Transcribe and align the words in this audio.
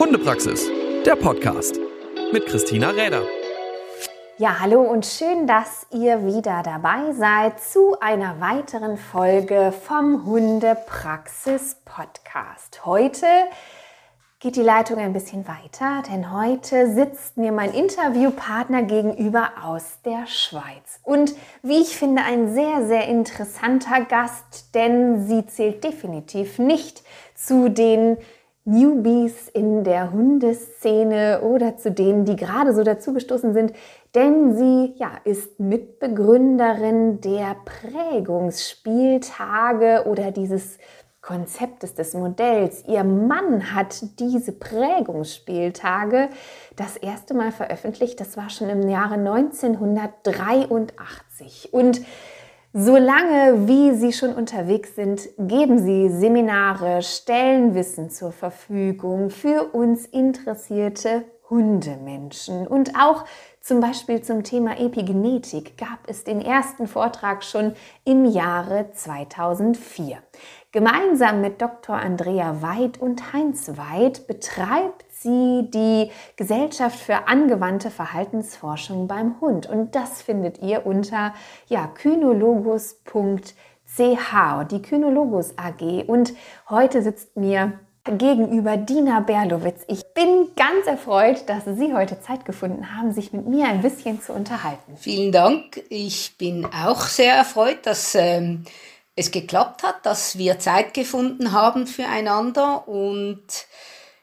Hundepraxis, 0.00 0.66
der 1.04 1.14
Podcast 1.14 1.78
mit 2.32 2.46
Christina 2.46 2.88
Räder. 2.88 3.22
Ja, 4.38 4.58
hallo 4.58 4.80
und 4.80 5.04
schön, 5.04 5.46
dass 5.46 5.86
ihr 5.92 6.24
wieder 6.24 6.62
dabei 6.64 7.12
seid 7.12 7.60
zu 7.60 8.00
einer 8.00 8.40
weiteren 8.40 8.96
Folge 8.96 9.74
vom 9.86 10.24
Hundepraxis 10.24 11.76
Podcast. 11.84 12.86
Heute 12.86 13.26
geht 14.38 14.56
die 14.56 14.62
Leitung 14.62 14.96
ein 14.96 15.12
bisschen 15.12 15.46
weiter, 15.46 16.02
denn 16.10 16.32
heute 16.32 16.94
sitzt 16.94 17.36
mir 17.36 17.52
mein 17.52 17.74
Interviewpartner 17.74 18.84
gegenüber 18.84 19.50
aus 19.62 19.98
der 20.06 20.26
Schweiz. 20.26 20.98
Und 21.02 21.34
wie 21.62 21.82
ich 21.82 21.94
finde, 21.94 22.22
ein 22.22 22.54
sehr, 22.54 22.86
sehr 22.86 23.06
interessanter 23.06 24.00
Gast, 24.06 24.74
denn 24.74 25.26
sie 25.28 25.44
zählt 25.44 25.84
definitiv 25.84 26.58
nicht 26.58 27.02
zu 27.34 27.68
den 27.68 28.16
Newbies 28.64 29.48
in 29.48 29.84
der 29.84 30.12
Hundeszene 30.12 31.40
oder 31.42 31.78
zu 31.78 31.90
denen, 31.90 32.24
die 32.24 32.36
gerade 32.36 32.72
so 32.74 32.82
dazugestoßen 32.82 33.52
sind, 33.54 33.72
denn 34.14 34.56
sie 34.56 34.94
ja, 34.96 35.10
ist 35.24 35.58
Mitbegründerin 35.58 37.20
der 37.20 37.56
Prägungsspieltage 37.64 40.04
oder 40.06 40.30
dieses 40.30 40.78
Konzeptes 41.22 41.94
des 41.94 42.14
Modells. 42.14 42.84
Ihr 42.86 43.04
Mann 43.04 43.74
hat 43.74 44.02
diese 44.18 44.52
Prägungsspieltage 44.52 46.30
das 46.76 46.96
erste 46.96 47.34
Mal 47.34 47.52
veröffentlicht. 47.52 48.18
Das 48.20 48.38
war 48.38 48.50
schon 48.50 48.70
im 48.70 48.88
Jahre 48.88 49.14
1983. 49.14 51.68
Und 51.72 52.00
Solange 52.72 53.66
wie 53.66 53.96
Sie 53.96 54.12
schon 54.12 54.32
unterwegs 54.32 54.94
sind, 54.94 55.28
geben 55.38 55.80
Sie 55.80 56.08
Seminare, 56.08 57.02
stellen 57.02 57.74
Wissen 57.74 58.10
zur 58.10 58.30
Verfügung 58.30 59.30
für 59.30 59.74
uns 59.74 60.06
interessierte 60.06 61.24
Hundemenschen. 61.50 62.68
Und 62.68 62.92
auch 62.96 63.24
zum 63.60 63.80
Beispiel 63.80 64.22
zum 64.22 64.44
Thema 64.44 64.78
Epigenetik 64.78 65.76
gab 65.78 65.98
es 66.06 66.22
den 66.22 66.40
ersten 66.40 66.86
Vortrag 66.86 67.42
schon 67.42 67.74
im 68.04 68.24
Jahre 68.24 68.92
2004. 68.92 70.18
Gemeinsam 70.70 71.40
mit 71.40 71.60
Dr. 71.60 71.96
Andrea 71.96 72.62
Weid 72.62 73.00
und 73.00 73.32
Heinz 73.32 73.72
Weid 73.76 74.28
betreibt 74.28 75.09
sie 75.22 75.68
die 75.70 76.10
Gesellschaft 76.36 76.98
für 76.98 77.28
angewandte 77.28 77.90
Verhaltensforschung 77.90 79.06
beim 79.06 79.40
Hund. 79.40 79.68
Und 79.68 79.94
das 79.94 80.22
findet 80.22 80.62
ihr 80.62 80.86
unter 80.86 81.34
ja, 81.68 81.86
kynologus.ch, 81.86 83.54
die 84.70 84.82
Kynologus 84.82 85.58
AG. 85.58 86.04
Und 86.06 86.32
heute 86.68 87.02
sitzt 87.02 87.36
mir 87.36 87.78
gegenüber 88.04 88.76
Dina 88.76 89.20
Berlowitz. 89.20 89.82
Ich 89.86 90.02
bin 90.14 90.48
ganz 90.56 90.86
erfreut, 90.86 91.48
dass 91.48 91.64
Sie 91.66 91.92
heute 91.92 92.20
Zeit 92.20 92.44
gefunden 92.44 92.96
haben, 92.96 93.12
sich 93.12 93.32
mit 93.32 93.46
mir 93.46 93.66
ein 93.66 93.82
bisschen 93.82 94.22
zu 94.22 94.32
unterhalten. 94.32 94.96
Vielen 94.96 95.32
Dank. 95.32 95.82
Ich 95.90 96.36
bin 96.38 96.64
auch 96.66 97.02
sehr 97.02 97.34
erfreut, 97.34 97.84
dass 97.84 98.14
ähm, 98.14 98.64
es 99.16 99.30
geklappt 99.30 99.82
hat, 99.82 100.06
dass 100.06 100.38
wir 100.38 100.58
Zeit 100.58 100.94
gefunden 100.94 101.52
haben 101.52 101.86
füreinander 101.86 102.88
und 102.88 103.42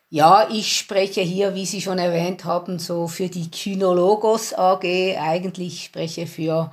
ja, 0.09 0.47
ich 0.49 0.77
spreche 0.77 1.21
hier, 1.21 1.53
wie 1.53 1.65
Sie 1.65 1.81
schon 1.81 1.99
erwähnt 1.99 2.45
haben, 2.45 2.79
so 2.79 3.07
für 3.07 3.27
die 3.27 3.51
Kynologos 3.51 4.53
AG. 4.53 4.83
Eigentlich 5.19 5.83
spreche 5.85 6.27
für 6.27 6.71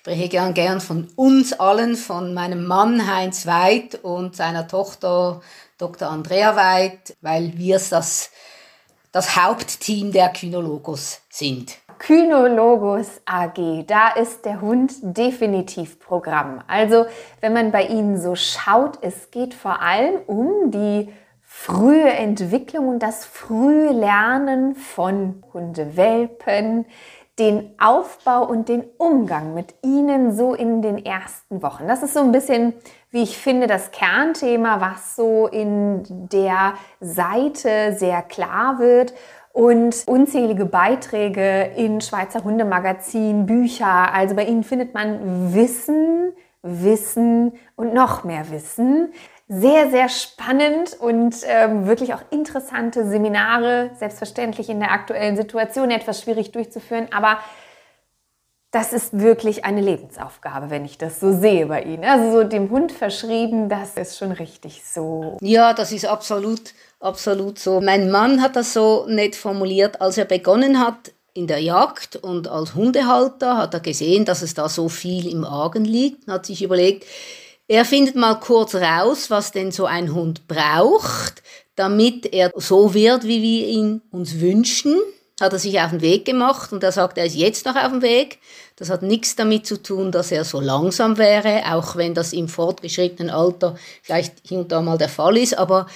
spreche 0.00 0.30
gern 0.30 0.54
gern 0.54 0.80
von 0.80 1.08
uns 1.14 1.52
allen, 1.52 1.94
von 1.94 2.32
meinem 2.32 2.64
Mann 2.66 3.06
Heinz 3.06 3.46
Weid 3.46 4.02
und 4.02 4.34
seiner 4.34 4.66
Tochter 4.66 5.42
Dr. 5.76 6.08
Andrea 6.08 6.56
Weid, 6.56 7.16
weil 7.20 7.52
wir 7.58 7.78
das, 7.90 8.30
das 9.12 9.36
Hauptteam 9.36 10.10
der 10.10 10.30
Kynologos 10.30 11.20
sind. 11.28 11.76
Kynologos 11.98 13.20
AG, 13.26 13.84
da 13.86 14.08
ist 14.08 14.46
der 14.46 14.62
Hund 14.62 14.90
definitiv 15.02 16.00
Programm. 16.00 16.64
Also, 16.66 17.04
wenn 17.42 17.52
man 17.52 17.70
bei 17.70 17.84
Ihnen 17.84 18.18
so 18.18 18.34
schaut, 18.36 18.98
es 19.02 19.30
geht 19.30 19.52
vor 19.52 19.82
allem 19.82 20.14
um 20.26 20.70
die 20.70 21.12
frühe 21.62 22.08
Entwicklung 22.08 22.88
und 22.88 23.02
das 23.02 23.26
frühe 23.26 23.92
Lernen 23.92 24.74
von 24.74 25.42
Hundewelpen, 25.52 26.86
den 27.38 27.74
Aufbau 27.78 28.46
und 28.46 28.70
den 28.70 28.84
Umgang 28.96 29.52
mit 29.52 29.74
ihnen 29.82 30.34
so 30.34 30.54
in 30.54 30.80
den 30.80 31.04
ersten 31.04 31.62
Wochen. 31.62 31.86
Das 31.86 32.02
ist 32.02 32.14
so 32.14 32.20
ein 32.20 32.32
bisschen, 32.32 32.72
wie 33.10 33.22
ich 33.22 33.36
finde, 33.36 33.66
das 33.66 33.90
Kernthema, 33.90 34.80
was 34.80 35.16
so 35.16 35.48
in 35.48 36.02
der 36.32 36.74
Seite 37.00 37.94
sehr 37.94 38.22
klar 38.22 38.78
wird 38.78 39.12
und 39.52 40.04
unzählige 40.06 40.64
Beiträge 40.64 41.72
in 41.76 42.00
Schweizer 42.00 42.42
Hundemagazin, 42.42 43.44
Bücher. 43.44 44.14
Also 44.14 44.34
bei 44.34 44.44
ihnen 44.44 44.64
findet 44.64 44.94
man 44.94 45.52
Wissen, 45.52 46.32
Wissen 46.62 47.52
und 47.76 47.92
noch 47.92 48.24
mehr 48.24 48.50
Wissen 48.50 49.12
sehr, 49.52 49.90
sehr 49.90 50.08
spannend 50.08 50.96
und 51.00 51.34
ähm, 51.44 51.88
wirklich 51.88 52.14
auch 52.14 52.22
interessante 52.30 53.04
Seminare, 53.08 53.90
selbstverständlich 53.98 54.68
in 54.68 54.78
der 54.78 54.92
aktuellen 54.92 55.36
Situation 55.36 55.90
etwas 55.90 56.22
schwierig 56.22 56.52
durchzuführen, 56.52 57.08
aber 57.10 57.40
das 58.70 58.92
ist 58.92 59.18
wirklich 59.18 59.64
eine 59.64 59.80
Lebensaufgabe, 59.80 60.70
wenn 60.70 60.84
ich 60.84 60.98
das 60.98 61.18
so 61.18 61.32
sehe 61.32 61.66
bei 61.66 61.82
Ihnen. 61.82 62.04
Also 62.04 62.30
so 62.30 62.44
dem 62.44 62.70
Hund 62.70 62.92
verschrieben, 62.92 63.68
das 63.68 63.96
ist 63.96 64.18
schon 64.18 64.30
richtig 64.30 64.84
so. 64.84 65.36
Ja, 65.40 65.74
das 65.74 65.90
ist 65.90 66.06
absolut, 66.06 66.72
absolut 67.00 67.58
so. 67.58 67.80
Mein 67.80 68.08
Mann 68.08 68.40
hat 68.40 68.54
das 68.54 68.72
so 68.72 69.04
nett 69.08 69.34
formuliert, 69.34 70.00
als 70.00 70.16
er 70.16 70.26
begonnen 70.26 70.78
hat 70.78 71.10
in 71.34 71.48
der 71.48 71.58
Jagd 71.58 72.14
und 72.14 72.46
als 72.46 72.76
Hundehalter 72.76 73.56
hat 73.56 73.74
er 73.74 73.80
gesehen, 73.80 74.24
dass 74.24 74.42
es 74.42 74.54
da 74.54 74.68
so 74.68 74.88
viel 74.88 75.28
im 75.28 75.44
Argen 75.44 75.84
liegt 75.84 76.28
hat 76.28 76.46
sich 76.46 76.62
überlegt, 76.62 77.04
er 77.70 77.84
findet 77.84 78.16
mal 78.16 78.34
kurz 78.34 78.74
raus, 78.74 79.30
was 79.30 79.52
denn 79.52 79.70
so 79.70 79.86
ein 79.86 80.12
Hund 80.12 80.48
braucht, 80.48 81.40
damit 81.76 82.26
er 82.34 82.50
so 82.56 82.94
wird, 82.94 83.22
wie 83.22 83.42
wir 83.42 83.68
ihn 83.68 84.02
uns 84.10 84.40
wünschen. 84.40 84.96
Hat 85.40 85.52
er 85.52 85.60
sich 85.60 85.80
auf 85.80 85.90
den 85.90 86.00
Weg 86.00 86.24
gemacht 86.24 86.72
und 86.72 86.82
er 86.82 86.90
sagt, 86.90 87.16
er 87.16 87.26
ist 87.26 87.36
jetzt 87.36 87.66
noch 87.66 87.76
auf 87.76 87.92
dem 87.92 88.02
Weg. 88.02 88.40
Das 88.74 88.90
hat 88.90 89.02
nichts 89.02 89.36
damit 89.36 89.68
zu 89.68 89.80
tun, 89.80 90.10
dass 90.10 90.32
er 90.32 90.44
so 90.44 90.58
langsam 90.58 91.16
wäre, 91.16 91.72
auch 91.72 91.94
wenn 91.94 92.12
das 92.12 92.32
im 92.32 92.48
fortgeschrittenen 92.48 93.30
Alter 93.30 93.76
vielleicht 94.02 94.38
hier 94.42 94.58
und 94.58 94.72
da 94.72 94.80
mal 94.80 94.98
der 94.98 95.08
Fall 95.08 95.36
ist, 95.36 95.56
aber 95.56 95.86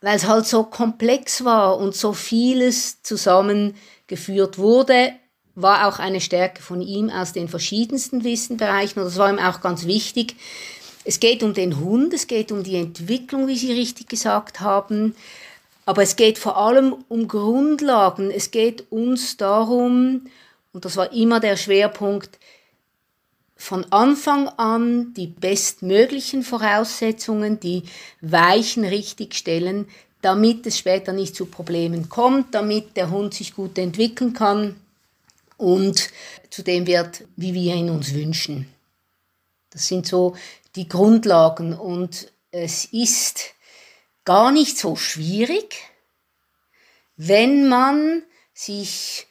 weil 0.00 0.16
es 0.16 0.26
halt 0.26 0.46
so 0.46 0.64
komplex 0.64 1.44
war 1.44 1.78
und 1.78 1.94
so 1.94 2.14
vieles 2.14 3.00
zusammengeführt 3.04 4.58
wurde, 4.58 5.12
war 5.54 5.86
auch 5.86 6.00
eine 6.00 6.20
Stärke 6.20 6.62
von 6.62 6.82
ihm 6.82 7.10
aus 7.10 7.32
den 7.32 7.48
verschiedensten 7.48 8.24
Wissenbereichen 8.24 9.00
und 9.00 9.08
das 9.08 9.18
war 9.18 9.30
ihm 9.30 9.38
auch 9.38 9.60
ganz 9.60 9.86
wichtig, 9.86 10.34
es 11.06 11.20
geht 11.20 11.44
um 11.44 11.54
den 11.54 11.78
Hund, 11.78 12.12
es 12.12 12.26
geht 12.26 12.50
um 12.50 12.64
die 12.64 12.76
Entwicklung, 12.76 13.46
wie 13.46 13.56
Sie 13.56 13.72
richtig 13.72 14.08
gesagt 14.08 14.60
haben, 14.60 15.14
aber 15.84 16.02
es 16.02 16.16
geht 16.16 16.36
vor 16.36 16.56
allem 16.56 16.96
um 17.08 17.28
Grundlagen. 17.28 18.32
Es 18.32 18.50
geht 18.50 18.90
uns 18.90 19.36
darum, 19.36 20.26
und 20.72 20.84
das 20.84 20.96
war 20.96 21.12
immer 21.12 21.38
der 21.38 21.56
Schwerpunkt, 21.56 22.40
von 23.56 23.84
Anfang 23.90 24.48
an 24.48 25.14
die 25.14 25.28
bestmöglichen 25.28 26.42
Voraussetzungen, 26.42 27.60
die 27.60 27.84
Weichen 28.20 28.84
richtig 28.84 29.34
stellen, 29.34 29.86
damit 30.22 30.66
es 30.66 30.76
später 30.76 31.12
nicht 31.12 31.36
zu 31.36 31.46
Problemen 31.46 32.08
kommt, 32.08 32.54
damit 32.54 32.96
der 32.96 33.10
Hund 33.10 33.32
sich 33.32 33.54
gut 33.54 33.78
entwickeln 33.78 34.32
kann 34.32 34.74
und 35.56 36.10
zu 36.50 36.62
dem 36.62 36.86
wird, 36.86 37.24
wie 37.36 37.54
wir 37.54 37.76
ihn 37.76 37.90
uns 37.90 38.12
wünschen. 38.12 38.66
Das 39.70 39.86
sind 39.86 40.06
so 40.06 40.34
die 40.76 40.88
Grundlagen 40.88 41.74
und 41.74 42.32
es 42.50 42.84
ist 42.84 43.54
gar 44.24 44.52
nicht 44.52 44.78
so 44.78 44.96
schwierig, 44.96 45.76
wenn 47.16 47.68
man 47.68 48.22
sich 48.52 49.26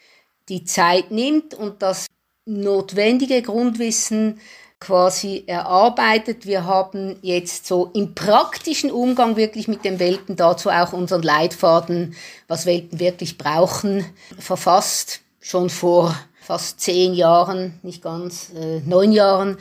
die 0.49 0.63
Zeit 0.63 1.11
nimmt 1.11 1.53
und 1.53 1.81
das 1.81 2.07
notwendige 2.45 3.41
Grundwissen 3.41 4.39
quasi 4.79 5.43
erarbeitet. 5.47 6.45
Wir 6.45 6.65
haben 6.65 7.17
jetzt 7.21 7.65
so 7.65 7.89
im 7.93 8.13
praktischen 8.13 8.91
Umgang 8.91 9.35
wirklich 9.35 9.67
mit 9.67 9.83
den 9.85 9.99
Welpen 9.99 10.35
dazu 10.35 10.69
auch 10.69 10.93
unseren 10.93 11.23
Leitfaden, 11.23 12.15
was 12.47 12.65
Welpen 12.65 12.99
wirklich 12.99 13.37
brauchen, 13.37 14.05
verfasst, 14.37 15.21
schon 15.39 15.69
vor 15.69 16.15
fast 16.39 16.79
zehn 16.79 17.13
Jahren, 17.13 17.79
nicht 17.81 18.03
ganz, 18.03 18.51
äh, 18.53 18.81
neun 18.81 19.11
Jahren. 19.11 19.57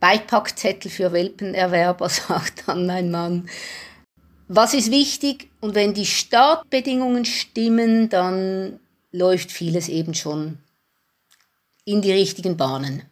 Beipackzettel 0.00 0.90
für 0.90 1.12
Welpenerwerber, 1.12 2.08
sagt 2.08 2.68
dann 2.68 2.86
mein 2.86 3.10
Mann. 3.10 3.48
Was 4.48 4.72
ist 4.72 4.90
wichtig? 4.90 5.50
Und 5.60 5.74
wenn 5.74 5.92
die 5.92 6.06
Startbedingungen 6.06 7.24
stimmen, 7.24 8.08
dann 8.08 8.80
läuft 9.12 9.52
vieles 9.52 9.88
eben 9.88 10.14
schon 10.14 10.58
in 11.84 12.02
die 12.02 12.12
richtigen 12.12 12.56
Bahnen. 12.56 13.02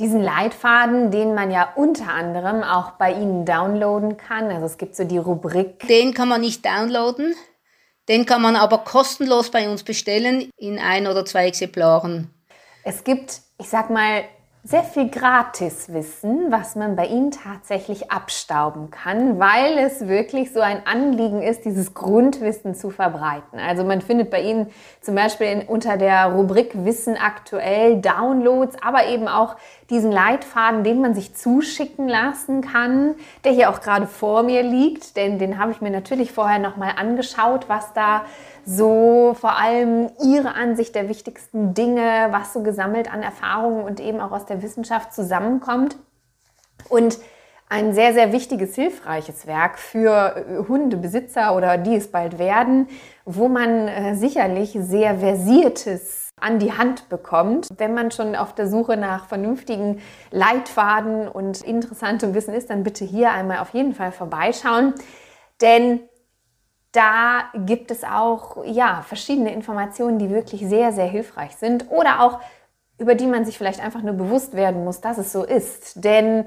Diesen 0.00 0.22
Leitfaden, 0.22 1.12
den 1.12 1.34
man 1.34 1.52
ja 1.52 1.72
unter 1.76 2.08
anderem 2.08 2.64
auch 2.64 2.92
bei 2.92 3.12
Ihnen 3.12 3.44
downloaden 3.44 4.16
kann, 4.16 4.50
also 4.50 4.66
es 4.66 4.76
gibt 4.76 4.96
so 4.96 5.04
die 5.04 5.18
Rubrik. 5.18 5.86
Den 5.86 6.14
kann 6.14 6.28
man 6.28 6.40
nicht 6.40 6.64
downloaden. 6.64 7.34
Den 8.08 8.26
kann 8.26 8.42
man 8.42 8.56
aber 8.56 8.78
kostenlos 8.78 9.50
bei 9.50 9.68
uns 9.68 9.82
bestellen 9.82 10.50
in 10.56 10.78
ein 10.78 11.06
oder 11.06 11.24
zwei 11.24 11.46
Exemplaren. 11.46 12.30
Es 12.82 13.04
gibt, 13.04 13.40
ich 13.58 13.68
sag 13.68 13.88
mal, 13.88 14.24
sehr 14.66 14.82
viel 14.82 15.10
Gratiswissen, 15.10 16.50
was 16.50 16.74
man 16.74 16.96
bei 16.96 17.04
Ihnen 17.04 17.30
tatsächlich 17.30 18.10
abstauben 18.10 18.90
kann, 18.90 19.38
weil 19.38 19.76
es 19.76 20.08
wirklich 20.08 20.54
so 20.54 20.60
ein 20.60 20.86
Anliegen 20.86 21.42
ist, 21.42 21.66
dieses 21.66 21.92
Grundwissen 21.92 22.74
zu 22.74 22.88
verbreiten. 22.88 23.58
Also 23.58 23.84
man 23.84 24.00
findet 24.00 24.30
bei 24.30 24.40
Ihnen 24.40 24.68
zum 25.02 25.16
Beispiel 25.16 25.48
in, 25.48 25.62
unter 25.68 25.98
der 25.98 26.32
Rubrik 26.32 26.72
Wissen 26.86 27.18
aktuell 27.18 28.00
Downloads, 28.00 28.76
aber 28.82 29.06
eben 29.06 29.28
auch 29.28 29.56
diesen 29.90 30.10
Leitfaden, 30.10 30.82
den 30.82 31.02
man 31.02 31.12
sich 31.12 31.34
zuschicken 31.34 32.08
lassen 32.08 32.62
kann, 32.62 33.16
der 33.44 33.52
hier 33.52 33.68
auch 33.68 33.82
gerade 33.82 34.06
vor 34.06 34.44
mir 34.44 34.62
liegt, 34.62 35.18
denn 35.18 35.38
den 35.38 35.58
habe 35.58 35.72
ich 35.72 35.82
mir 35.82 35.90
natürlich 35.90 36.32
vorher 36.32 36.58
nochmal 36.58 36.94
angeschaut, 36.96 37.68
was 37.68 37.92
da 37.92 38.24
so 38.66 39.36
vor 39.38 39.58
allem 39.58 40.10
Ihre 40.22 40.54
Ansicht 40.54 40.94
der 40.94 41.08
wichtigsten 41.08 41.74
Dinge, 41.74 42.28
was 42.30 42.52
so 42.52 42.62
gesammelt 42.62 43.12
an 43.12 43.22
Erfahrungen 43.22 43.84
und 43.84 44.00
eben 44.00 44.20
auch 44.20 44.32
aus 44.32 44.46
der 44.46 44.62
Wissenschaft 44.62 45.12
zusammenkommt. 45.12 45.96
Und 46.88 47.18
ein 47.68 47.94
sehr, 47.94 48.12
sehr 48.12 48.32
wichtiges, 48.32 48.74
hilfreiches 48.74 49.46
Werk 49.46 49.78
für 49.78 50.36
äh, 50.36 50.68
Hundebesitzer 50.68 51.56
oder 51.56 51.78
die 51.78 51.96
es 51.96 52.08
bald 52.10 52.38
werden, 52.38 52.88
wo 53.24 53.48
man 53.48 53.88
äh, 53.88 54.14
sicherlich 54.14 54.76
sehr 54.78 55.18
versiertes 55.18 56.30
an 56.40 56.58
die 56.58 56.72
Hand 56.72 57.08
bekommt. 57.08 57.68
Wenn 57.76 57.94
man 57.94 58.10
schon 58.10 58.36
auf 58.36 58.54
der 58.54 58.68
Suche 58.68 58.96
nach 58.96 59.26
vernünftigen 59.26 60.00
Leitfaden 60.30 61.26
und 61.26 61.62
interessantem 61.62 62.34
Wissen 62.34 62.54
ist, 62.54 62.70
dann 62.70 62.82
bitte 62.82 63.04
hier 63.04 63.32
einmal 63.32 63.58
auf 63.58 63.70
jeden 63.70 63.94
Fall 63.94 64.12
vorbeischauen. 64.12 64.94
Denn 65.60 66.00
da 66.94 67.44
gibt 67.66 67.90
es 67.90 68.04
auch 68.04 68.64
ja, 68.64 69.02
verschiedene 69.06 69.52
Informationen, 69.52 70.18
die 70.18 70.30
wirklich 70.30 70.66
sehr, 70.66 70.92
sehr 70.92 71.06
hilfreich 71.06 71.56
sind 71.56 71.90
oder 71.90 72.20
auch 72.20 72.40
über 72.96 73.14
die 73.16 73.26
man 73.26 73.44
sich 73.44 73.58
vielleicht 73.58 73.82
einfach 73.82 74.02
nur 74.02 74.14
bewusst 74.14 74.54
werden 74.54 74.84
muss, 74.84 75.00
dass 75.00 75.18
es 75.18 75.32
so 75.32 75.42
ist. 75.42 76.04
Denn 76.04 76.46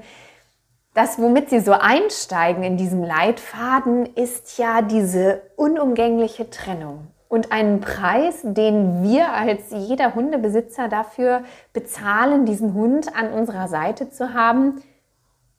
das, 0.94 1.18
womit 1.20 1.50
Sie 1.50 1.60
so 1.60 1.72
einsteigen 1.72 2.62
in 2.62 2.76
diesem 2.78 3.04
Leitfaden, 3.04 4.06
ist 4.14 4.58
ja 4.58 4.80
diese 4.80 5.42
unumgängliche 5.56 6.48
Trennung 6.48 7.08
und 7.28 7.52
einen 7.52 7.80
Preis, 7.80 8.40
den 8.42 9.02
wir 9.02 9.32
als 9.32 9.70
jeder 9.70 10.14
Hundebesitzer 10.14 10.88
dafür 10.88 11.44
bezahlen, 11.74 12.46
diesen 12.46 12.72
Hund 12.72 13.14
an 13.14 13.32
unserer 13.32 13.68
Seite 13.68 14.10
zu 14.10 14.32
haben, 14.32 14.82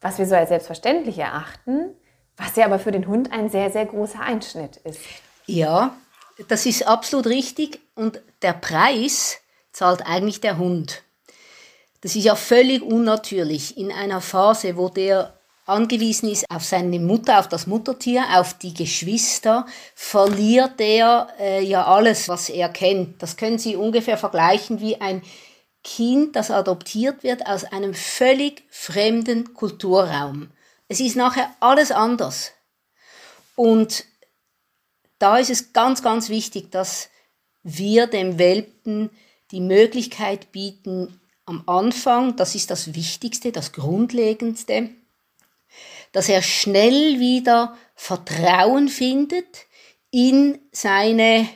was 0.01 0.18
wir 0.18 0.25
so 0.25 0.35
als 0.35 0.50
selbstverständlich 0.50 1.19
erachten, 1.19 1.95
was 2.39 2.56
ja 2.56 2.65
aber 2.65 2.80
für 2.80 2.91
den 2.91 3.07
Hund 3.07 3.31
ein 3.31 3.50
sehr, 3.50 3.69
sehr 3.69 3.86
großer 3.86 4.21
Einschnitt 4.21 4.77
ist. 4.77 5.01
Ja, 5.45 5.95
das 6.47 6.65
ist 6.65 6.88
absolut 6.88 7.27
richtig. 7.27 7.80
Und 7.95 8.21
der 8.41 8.53
Preis 8.53 9.39
zahlt 9.71 10.06
eigentlich 10.06 10.41
der 10.41 10.57
Hund. 10.57 11.03
Das 12.01 12.15
ist 12.15 12.24
ja 12.24 12.36
völlig 12.36 12.81
unnatürlich 12.81 13.77
in 13.77 13.91
einer 13.91 14.21
Phase, 14.21 14.77
wo 14.77 14.88
der 14.88 15.38
angewiesen 15.65 16.30
ist 16.30 16.45
auf 16.50 16.63
seine 16.63 17.00
Mutter, 17.00 17.39
auf 17.39 17.50
das 17.50 17.68
Muttertier, 17.68 18.24
auf 18.36 18.56
die 18.56 18.74
Geschwister, 18.74 19.65
verliert 19.94 20.80
er 20.80 21.27
äh, 21.39 21.63
ja 21.63 21.85
alles, 21.85 22.27
was 22.30 22.50
er 22.50 22.69
kennt. 22.69 23.21
Das 23.21 23.38
können 23.38 23.59
Sie 23.59 23.75
ungefähr 23.75 24.18
vergleichen 24.18 24.80
wie 24.80 25.00
ein 25.00 25.21
Kind, 25.83 26.35
das 26.35 26.51
adoptiert 26.51 27.24
wird 27.24 27.45
aus 27.45 27.65
einem 27.65 27.94
völlig 27.94 28.63
fremden 28.69 29.53
Kulturraum. 29.53 30.50
Es 30.89 31.00
ist 31.00 31.15
nachher 31.15 31.56
alles 31.59 31.91
anders. 31.91 32.51
Und 33.56 34.06
da 35.19 35.38
ist 35.38 35.51
es 35.51 35.71
ganz, 35.71 36.01
ganz 36.01 36.30
wichtig, 36.30 36.71
dass 36.71 37.09
wir 37.63 38.07
dem 38.07 38.39
Welpen 38.39 39.12
die 39.51 39.62
Möglichkeit 39.62 40.51
bieten, 40.51 41.21
am 41.45 41.63
Anfang, 41.65 42.36
das 42.36 42.53
ist 42.53 42.69
das 42.69 42.94
Wichtigste, 42.94 43.51
das 43.51 43.71
Grundlegendste, 43.71 44.89
dass 46.12 46.30
er 46.30 46.41
schnell 46.41 47.19
wieder 47.19 47.75
Vertrauen 47.95 48.88
findet 48.88 49.65
in 50.12 50.59
seine 50.71 51.47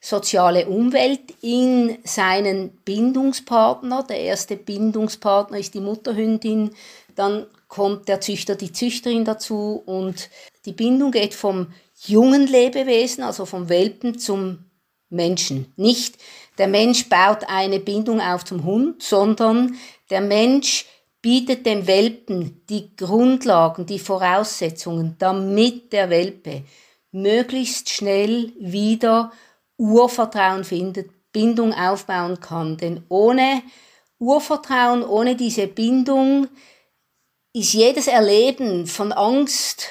soziale 0.00 0.66
Umwelt, 0.66 1.34
in 1.42 1.98
seinen 2.02 2.70
Bindungspartner. 2.78 4.02
Der 4.02 4.20
erste 4.20 4.56
Bindungspartner 4.56 5.58
ist 5.58 5.74
die 5.74 5.80
Mutterhündin, 5.80 6.74
dann 7.14 7.46
kommt 7.72 8.06
der 8.06 8.20
Züchter, 8.20 8.54
die 8.54 8.70
Züchterin 8.70 9.24
dazu 9.24 9.82
und 9.86 10.28
die 10.66 10.72
Bindung 10.72 11.10
geht 11.10 11.32
vom 11.32 11.68
jungen 12.04 12.46
Lebewesen, 12.46 13.24
also 13.24 13.46
vom 13.46 13.70
Welpen 13.70 14.18
zum 14.18 14.66
Menschen. 15.08 15.72
Nicht 15.76 16.18
der 16.58 16.68
Mensch 16.68 17.08
baut 17.08 17.48
eine 17.48 17.80
Bindung 17.80 18.20
auf 18.20 18.44
zum 18.44 18.64
Hund, 18.64 19.02
sondern 19.02 19.76
der 20.10 20.20
Mensch 20.20 20.84
bietet 21.22 21.64
dem 21.64 21.86
Welpen 21.86 22.62
die 22.68 22.94
Grundlagen, 22.94 23.86
die 23.86 23.98
Voraussetzungen, 23.98 25.16
damit 25.18 25.94
der 25.94 26.10
Welpe 26.10 26.64
möglichst 27.10 27.88
schnell 27.88 28.52
wieder 28.60 29.32
Urvertrauen 29.78 30.64
findet, 30.64 31.08
Bindung 31.32 31.72
aufbauen 31.72 32.38
kann. 32.38 32.76
Denn 32.76 33.02
ohne 33.08 33.62
Urvertrauen, 34.18 35.02
ohne 35.02 35.36
diese 35.36 35.68
Bindung 35.68 36.48
ist 37.52 37.72
jedes 37.72 38.06
Erleben 38.06 38.86
von 38.86 39.12
Angst 39.12 39.88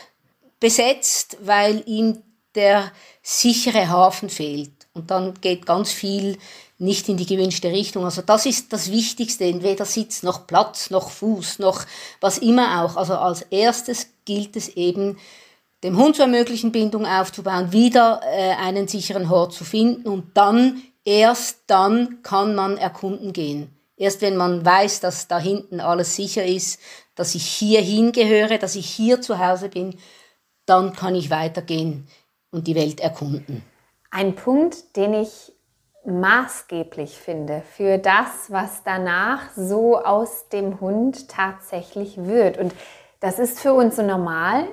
besetzt, 0.60 1.38
weil 1.42 1.84
ihm 1.86 2.22
der 2.56 2.92
sichere 3.22 3.90
Hafen 3.90 4.30
fehlt. 4.30 4.72
Und 4.94 5.12
dann 5.12 5.34
geht 5.42 5.66
ganz 5.66 5.92
viel 5.92 6.38
nicht 6.82 7.08
in 7.10 7.18
die 7.18 7.28
gewünschte 7.28 7.70
Richtung. 7.70 8.04
Also 8.06 8.24
das 8.24 8.46
ist 8.46 8.74
das 8.74 8.92
Wichtigste, 8.92 9.62
weder 9.62 9.86
Sitz 9.86 10.24
noch 10.24 10.48
Platz 10.48 10.90
noch 10.90 11.12
Fuß 11.12 11.60
noch 11.60 11.86
was 12.20 12.40
immer 12.40 12.84
auch. 12.84 12.98
Also 12.98 13.16
als 13.16 13.44
erstes 13.44 14.08
gilt 14.26 14.56
es 14.56 14.70
eben, 14.70 15.18
dem 15.84 15.98
Hund 15.98 16.16
zu 16.16 16.24
ermöglichen, 16.24 16.72
Bindung 16.72 17.06
aufzubauen, 17.06 17.72
wieder 17.72 18.22
äh, 18.24 18.54
einen 18.54 18.88
sicheren 18.88 19.30
Hort 19.30 19.54
zu 19.54 19.64
finden 19.64 20.08
und 20.08 20.36
dann, 20.36 20.82
erst 21.06 21.60
dann 21.68 22.22
kann 22.24 22.56
man 22.56 22.78
erkunden 22.78 23.34
gehen. 23.34 23.76
Erst 23.96 24.22
wenn 24.22 24.36
man 24.36 24.66
weiß, 24.66 25.00
dass 25.00 25.28
da 25.28 25.38
hinten 25.40 25.80
alles 25.80 26.16
sicher 26.16 26.44
ist, 26.44 26.80
dass 27.16 27.36
ich 27.36 27.46
hier 27.46 27.82
hingehöre, 27.82 28.58
dass 28.58 28.76
ich 28.76 28.88
hier 28.88 29.22
zu 29.22 29.40
Hause 29.40 29.70
bin, 29.70 29.98
dann 30.66 30.94
kann 30.94 31.16
ich 31.16 31.30
weitergehen 31.30 32.08
und 32.52 32.68
die 32.68 32.76
Welt 32.76 33.00
erkunden. 33.00 33.64
Ein 34.10 34.36
Punkt, 34.36 34.96
den 34.96 35.14
ich 35.14 35.54
maßgeblich 36.06 37.18
finde 37.18 37.62
für 37.76 37.98
das, 37.98 38.50
was 38.50 38.84
danach 38.84 39.52
so 39.56 40.00
aus 40.00 40.50
dem 40.50 40.80
Hund 40.80 41.30
tatsächlich 41.30 42.18
wird. 42.18 42.58
Und 42.58 42.74
das 43.20 43.40
ist 43.40 43.60
für 43.60 43.74
uns 43.74 43.96
so 43.96 44.02
normal. 44.02 44.68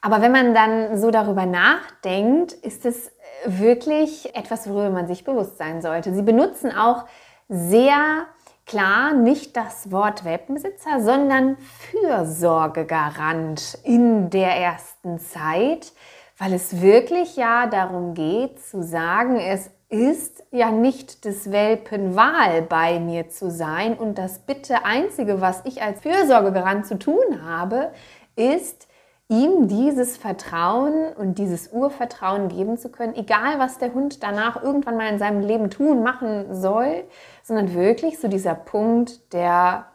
Aber 0.00 0.22
wenn 0.22 0.32
man 0.32 0.54
dann 0.54 0.98
so 0.98 1.10
darüber 1.10 1.46
nachdenkt, 1.46 2.52
ist 2.52 2.86
es 2.86 3.12
wirklich 3.44 4.34
etwas, 4.34 4.68
worüber 4.68 4.90
man 4.90 5.06
sich 5.06 5.24
bewusst 5.24 5.58
sein 5.58 5.82
sollte. 5.82 6.14
Sie 6.14 6.22
benutzen 6.22 6.72
auch 6.72 7.04
sehr 7.48 8.26
klar 8.70 9.12
nicht 9.14 9.56
das 9.56 9.90
Wort 9.90 10.24
Welpenbesitzer, 10.24 11.00
sondern 11.00 11.56
Fürsorgegarant 11.90 13.76
in 13.82 14.30
der 14.30 14.54
ersten 14.54 15.18
Zeit, 15.18 15.92
weil 16.38 16.52
es 16.52 16.80
wirklich 16.80 17.34
ja 17.34 17.66
darum 17.66 18.14
geht 18.14 18.64
zu 18.64 18.84
sagen, 18.84 19.40
es 19.40 19.70
ist 19.88 20.44
ja 20.52 20.70
nicht 20.70 21.24
des 21.24 21.50
Welpen 21.50 22.14
Wahl 22.14 22.62
bei 22.62 23.00
mir 23.00 23.28
zu 23.28 23.50
sein. 23.50 23.98
Und 23.98 24.18
das 24.18 24.38
bitte 24.38 24.84
einzige, 24.84 25.40
was 25.40 25.62
ich 25.64 25.82
als 25.82 26.02
Fürsorgegarant 26.02 26.86
zu 26.86 26.96
tun 26.96 27.44
habe, 27.44 27.90
ist 28.36 28.86
ihm 29.30 29.68
dieses 29.68 30.16
Vertrauen 30.16 31.12
und 31.14 31.38
dieses 31.38 31.68
Urvertrauen 31.72 32.48
geben 32.48 32.76
zu 32.76 32.90
können, 32.90 33.14
egal 33.14 33.60
was 33.60 33.78
der 33.78 33.94
Hund 33.94 34.24
danach 34.24 34.60
irgendwann 34.60 34.96
mal 34.96 35.08
in 35.08 35.20
seinem 35.20 35.40
Leben 35.40 35.70
tun, 35.70 36.02
machen 36.02 36.52
soll, 36.52 37.04
sondern 37.44 37.72
wirklich 37.72 38.18
so 38.18 38.26
dieser 38.26 38.56
Punkt, 38.56 39.32
der 39.32 39.86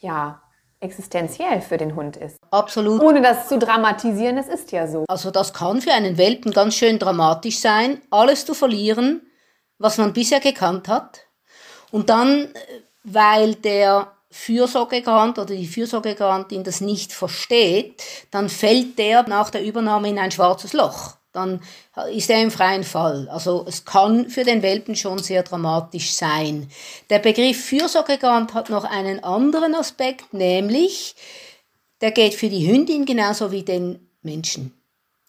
ja 0.00 0.42
existenziell 0.80 1.60
für 1.60 1.76
den 1.76 1.94
Hund 1.94 2.16
ist. 2.16 2.36
Absolut. 2.50 3.00
Ohne 3.00 3.22
das 3.22 3.48
zu 3.48 3.60
dramatisieren, 3.60 4.36
es 4.38 4.48
ist 4.48 4.72
ja 4.72 4.88
so. 4.88 5.04
Also 5.08 5.30
das 5.30 5.54
kann 5.54 5.80
für 5.80 5.92
einen 5.92 6.18
Welpen 6.18 6.52
ganz 6.52 6.74
schön 6.74 6.98
dramatisch 6.98 7.60
sein, 7.60 8.02
alles 8.10 8.44
zu 8.44 8.54
verlieren, 8.54 9.22
was 9.78 9.98
man 9.98 10.12
bisher 10.12 10.40
gekannt 10.40 10.88
hat. 10.88 11.20
Und 11.92 12.10
dann, 12.10 12.48
weil 13.04 13.54
der 13.54 14.13
Fürsorgegarant 14.36 15.38
oder 15.38 15.54
die 15.54 15.68
Fürsorgegarantin 15.68 16.64
das 16.64 16.80
nicht 16.80 17.12
versteht, 17.12 18.02
dann 18.32 18.48
fällt 18.48 18.98
der 18.98 19.22
nach 19.28 19.48
der 19.48 19.64
Übernahme 19.64 20.08
in 20.08 20.18
ein 20.18 20.32
schwarzes 20.32 20.72
Loch. 20.72 21.14
Dann 21.32 21.60
ist 22.10 22.28
er 22.30 22.42
im 22.42 22.50
freien 22.50 22.82
Fall. 22.82 23.28
Also 23.30 23.64
es 23.68 23.84
kann 23.84 24.28
für 24.28 24.42
den 24.42 24.62
Welpen 24.62 24.96
schon 24.96 25.18
sehr 25.18 25.44
dramatisch 25.44 26.12
sein. 26.12 26.68
Der 27.10 27.20
Begriff 27.20 27.64
Fürsorgegarant 27.64 28.54
hat 28.54 28.70
noch 28.70 28.82
einen 28.82 29.22
anderen 29.22 29.76
Aspekt, 29.76 30.34
nämlich 30.34 31.14
der 32.00 32.10
geht 32.10 32.34
für 32.34 32.48
die 32.48 32.66
Hündin 32.66 33.06
genauso 33.06 33.52
wie 33.52 33.62
den 33.62 34.10
Menschen. 34.22 34.74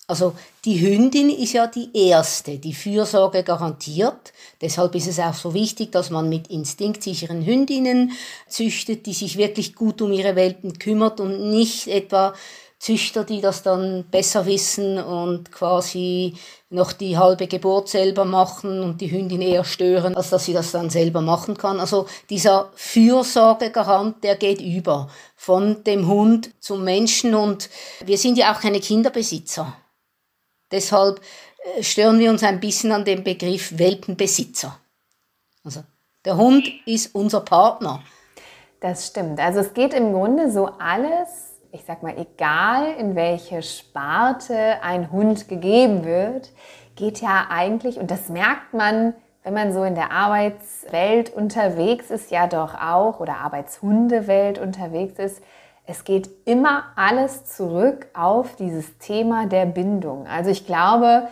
Also 0.07 0.35
die 0.65 0.79
Hündin 0.81 1.31
ist 1.31 1.53
ja 1.53 1.65
die 1.65 1.89
erste, 1.93 2.59
die 2.59 2.75
Fürsorge 2.75 3.41
garantiert. 3.41 4.33
Deshalb 4.61 4.93
ist 4.93 5.07
es 5.07 5.19
auch 5.19 5.33
so 5.33 5.55
wichtig, 5.55 5.91
dass 5.91 6.11
man 6.11 6.29
mit 6.29 6.47
instinktsicheren 6.47 7.43
Hündinnen 7.43 8.11
züchtet, 8.47 9.07
die 9.07 9.13
sich 9.13 9.37
wirklich 9.37 9.73
gut 9.73 10.03
um 10.03 10.11
ihre 10.11 10.35
Welpen 10.35 10.77
kümmert 10.77 11.19
und 11.19 11.49
nicht 11.49 11.87
etwa 11.87 12.35
Züchter, 12.77 13.23
die 13.23 13.41
das 13.41 13.63
dann 13.63 14.05
besser 14.11 14.45
wissen 14.45 14.99
und 14.99 15.51
quasi 15.51 16.35
noch 16.69 16.91
die 16.91 17.17
halbe 17.17 17.47
Geburt 17.47 17.89
selber 17.89 18.25
machen 18.25 18.83
und 18.83 19.01
die 19.01 19.09
Hündin 19.09 19.41
eher 19.41 19.63
stören, 19.63 20.15
als 20.15 20.29
dass 20.29 20.45
sie 20.45 20.53
das 20.53 20.71
dann 20.71 20.91
selber 20.91 21.21
machen 21.21 21.57
kann. 21.57 21.79
Also 21.79 22.05
dieser 22.29 22.69
Fürsorgegarant, 22.75 24.23
der 24.23 24.35
geht 24.35 24.61
über 24.61 25.09
von 25.35 25.83
dem 25.83 26.07
Hund 26.07 26.51
zum 26.59 26.83
Menschen 26.83 27.33
und 27.33 27.69
wir 28.05 28.19
sind 28.19 28.37
ja 28.37 28.53
auch 28.53 28.59
keine 28.59 28.79
Kinderbesitzer. 28.79 29.75
Deshalb 30.75 31.21
äh, 31.77 31.81
stören 31.81 32.19
wir 32.19 32.29
uns 32.29 32.43
ein 32.43 32.59
bisschen 32.59 32.91
an 32.91 33.05
dem 33.05 33.23
Begriff 33.23 33.79
Welpenbesitzer. 33.79 34.77
Also 35.63 35.83
der 36.25 36.37
Hund 36.37 36.69
ist 36.85 37.15
unser 37.15 37.41
Partner. 37.41 38.03
Das 38.81 39.07
stimmt. 39.07 39.39
Also 39.39 39.61
es 39.61 39.73
geht 39.73 39.93
im 39.93 40.11
Grunde 40.13 40.51
so 40.51 40.69
alles 40.77 41.55
ich 41.75 41.83
sag 41.85 42.03
mal, 42.03 42.15
egal 42.17 42.95
in 42.97 43.15
welche 43.15 43.61
Sparte 43.61 44.81
ein 44.81 45.11
Hund 45.11 45.49
gegeben 45.49 46.05
wird, 46.05 46.51
geht 46.95 47.19
ja 47.19 47.47
eigentlich, 47.49 47.99
und 47.99 48.09
das 48.09 48.29
merkt 48.29 48.73
man, 48.73 49.13
wenn 49.43 49.53
man 49.53 49.73
so 49.73 49.83
in 49.83 49.93
der 49.93 50.11
Arbeitswelt 50.11 51.33
unterwegs 51.33 52.09
ist, 52.09 52.31
ja 52.31 52.47
doch 52.47 52.73
auch, 52.75 53.19
oder 53.19 53.37
Arbeitshundewelt 53.37 54.57
unterwegs 54.57 55.19
ist, 55.19 55.41
es 55.87 56.03
geht 56.03 56.29
immer 56.45 56.85
alles 56.95 57.45
zurück 57.45 58.07
auf 58.13 58.55
dieses 58.55 58.97
Thema 58.97 59.45
der 59.45 59.65
Bindung. 59.65 60.27
Also 60.27 60.49
ich 60.49 60.65
glaube, 60.65 61.27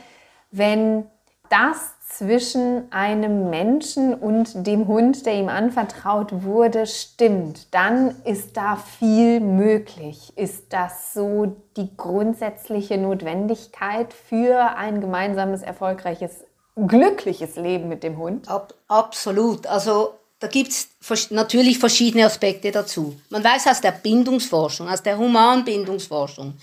wenn 0.51 1.05
das 1.49 1.93
zwischen 2.07 2.91
einem 2.91 3.49
Menschen 3.49 4.13
und 4.13 4.67
dem 4.67 4.87
Hund, 4.87 5.25
der 5.25 5.35
ihm 5.35 5.49
anvertraut 5.49 6.43
wurde, 6.43 6.85
stimmt, 6.85 7.73
dann 7.73 8.15
ist 8.23 8.55
da 8.55 8.75
viel 8.75 9.39
möglich. 9.39 10.31
Ist 10.35 10.73
das 10.73 11.13
so 11.13 11.55
die 11.75 11.95
grundsätzliche 11.97 12.97
Notwendigkeit 12.97 14.13
für 14.13 14.75
ein 14.77 15.01
gemeinsames, 15.01 15.63
erfolgreiches, 15.63 16.45
glückliches 16.75 17.55
Leben 17.55 17.87
mit 17.87 18.03
dem 18.03 18.17
Hund? 18.17 18.49
Ab, 18.49 18.75
absolut. 18.87 19.65
Also 19.65 20.13
da 20.43 20.49
gibt 20.49 20.73
es 20.73 20.89
natürlich 21.31 21.79
verschiedene 21.79 22.25
Aspekte 22.25 22.69
dazu. 22.69 23.15
Man 23.29 23.45
weiß 23.45 23.65
aus 23.67 23.79
der 23.79 23.93
Bindungsforschung, 23.93 24.89
aus 24.89 25.01
der 25.01 25.17
Humanbindungsforschung, 25.17 26.55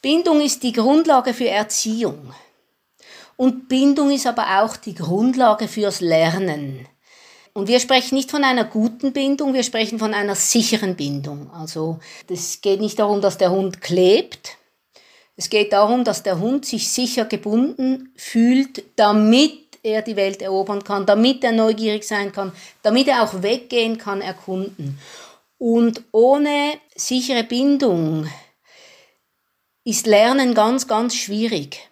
Bindung 0.00 0.40
ist 0.40 0.62
die 0.62 0.72
Grundlage 0.72 1.34
für 1.34 1.50
Erziehung. 1.50 2.32
Und 3.36 3.68
Bindung 3.68 4.10
ist 4.10 4.26
aber 4.26 4.62
auch 4.62 4.74
die 4.78 4.94
Grundlage 4.94 5.68
fürs 5.68 6.00
Lernen. 6.00 6.88
Und 7.52 7.68
wir 7.68 7.78
sprechen 7.78 8.14
nicht 8.14 8.30
von 8.30 8.42
einer 8.42 8.64
guten 8.64 9.12
Bindung, 9.12 9.52
wir 9.52 9.64
sprechen 9.64 9.98
von 9.98 10.14
einer 10.14 10.34
sicheren 10.34 10.96
Bindung. 10.96 11.50
Also 11.50 11.98
es 12.26 12.62
geht 12.62 12.80
nicht 12.80 12.98
darum, 12.98 13.20
dass 13.20 13.36
der 13.36 13.50
Hund 13.50 13.82
klebt. 13.82 14.56
Es 15.36 15.50
geht 15.50 15.74
darum, 15.74 16.04
dass 16.04 16.22
der 16.22 16.40
Hund 16.40 16.64
sich 16.64 16.88
sicher 16.88 17.26
gebunden 17.26 18.14
fühlt, 18.16 18.82
damit 18.96 19.69
er 19.82 20.02
die 20.02 20.16
Welt 20.16 20.42
erobern 20.42 20.84
kann, 20.84 21.06
damit 21.06 21.44
er 21.44 21.52
neugierig 21.52 22.04
sein 22.04 22.32
kann, 22.32 22.52
damit 22.82 23.08
er 23.08 23.22
auch 23.22 23.42
weggehen 23.42 23.98
kann, 23.98 24.20
erkunden. 24.20 24.98
Und 25.58 26.02
ohne 26.12 26.74
sichere 26.94 27.44
Bindung 27.44 28.28
ist 29.84 30.06
Lernen 30.06 30.54
ganz, 30.54 30.86
ganz 30.86 31.14
schwierig, 31.14 31.88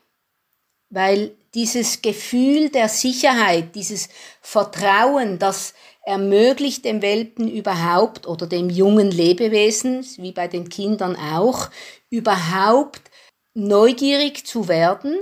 weil 0.90 1.32
dieses 1.54 2.02
Gefühl 2.02 2.70
der 2.70 2.88
Sicherheit, 2.88 3.74
dieses 3.74 4.08
Vertrauen, 4.40 5.38
das 5.38 5.74
ermöglicht 6.04 6.84
dem 6.84 7.02
Welpen 7.02 7.50
überhaupt 7.50 8.26
oder 8.26 8.46
dem 8.46 8.70
jungen 8.70 9.10
Lebewesen, 9.10 10.06
wie 10.16 10.32
bei 10.32 10.48
den 10.48 10.68
Kindern 10.68 11.16
auch, 11.16 11.68
überhaupt 12.08 13.02
neugierig 13.52 14.46
zu 14.46 14.68
werden 14.68 15.18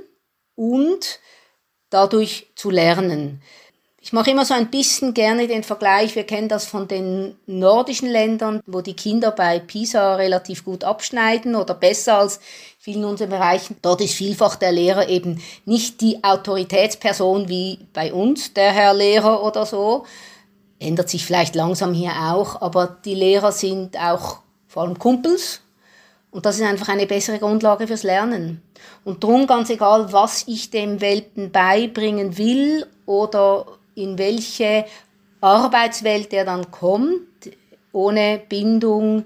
und 0.54 1.20
dadurch 1.90 2.46
zu 2.54 2.70
lernen. 2.70 3.42
Ich 4.06 4.12
mache 4.12 4.30
immer 4.30 4.44
so 4.44 4.54
ein 4.54 4.70
bisschen 4.70 5.14
gerne 5.14 5.48
den 5.48 5.64
Vergleich, 5.64 6.14
wir 6.14 6.22
kennen 6.22 6.48
das 6.48 6.64
von 6.64 6.86
den 6.86 7.34
nordischen 7.46 8.08
Ländern, 8.08 8.60
wo 8.64 8.80
die 8.80 8.94
Kinder 8.94 9.32
bei 9.32 9.58
PISA 9.58 10.14
relativ 10.14 10.64
gut 10.64 10.84
abschneiden 10.84 11.56
oder 11.56 11.74
besser 11.74 12.18
als 12.18 12.38
vielen 12.78 13.04
unseren 13.04 13.30
Bereichen. 13.30 13.76
Dort 13.82 14.00
ist 14.00 14.14
vielfach 14.14 14.54
der 14.54 14.70
Lehrer 14.70 15.08
eben 15.08 15.42
nicht 15.64 16.00
die 16.02 16.22
Autoritätsperson 16.22 17.48
wie 17.48 17.80
bei 17.92 18.12
uns, 18.12 18.54
der 18.54 18.70
Herr 18.70 18.94
Lehrer 18.94 19.42
oder 19.42 19.66
so. 19.66 20.06
Ändert 20.78 21.10
sich 21.10 21.26
vielleicht 21.26 21.56
langsam 21.56 21.92
hier 21.92 22.12
auch, 22.12 22.62
aber 22.62 22.98
die 23.04 23.16
Lehrer 23.16 23.50
sind 23.50 23.98
auch 23.98 24.38
vor 24.68 24.84
allem 24.84 25.00
Kumpels 25.00 25.62
und 26.30 26.45
das 26.45 26.56
ist 26.56 26.66
einfach 26.66 26.88
eine 26.88 27.06
bessere 27.06 27.38
Grundlage 27.38 27.87
fürs 27.87 28.02
Lernen. 28.02 28.62
Und 29.04 29.25
darum 29.25 29.47
ganz 29.47 29.71
egal, 29.71 30.12
was 30.12 30.45
ich 30.49 30.71
dem 30.71 31.00
Welpen 31.00 31.50
beibringen 31.50 32.37
will 32.37 32.87
oder 33.06 33.66
in 33.95 34.18
welche 34.18 34.85
Arbeitswelt 35.40 36.33
er 36.33 36.45
dann 36.45 36.71
kommt, 36.71 37.21
ohne 37.92 38.40
Bindung, 38.49 39.25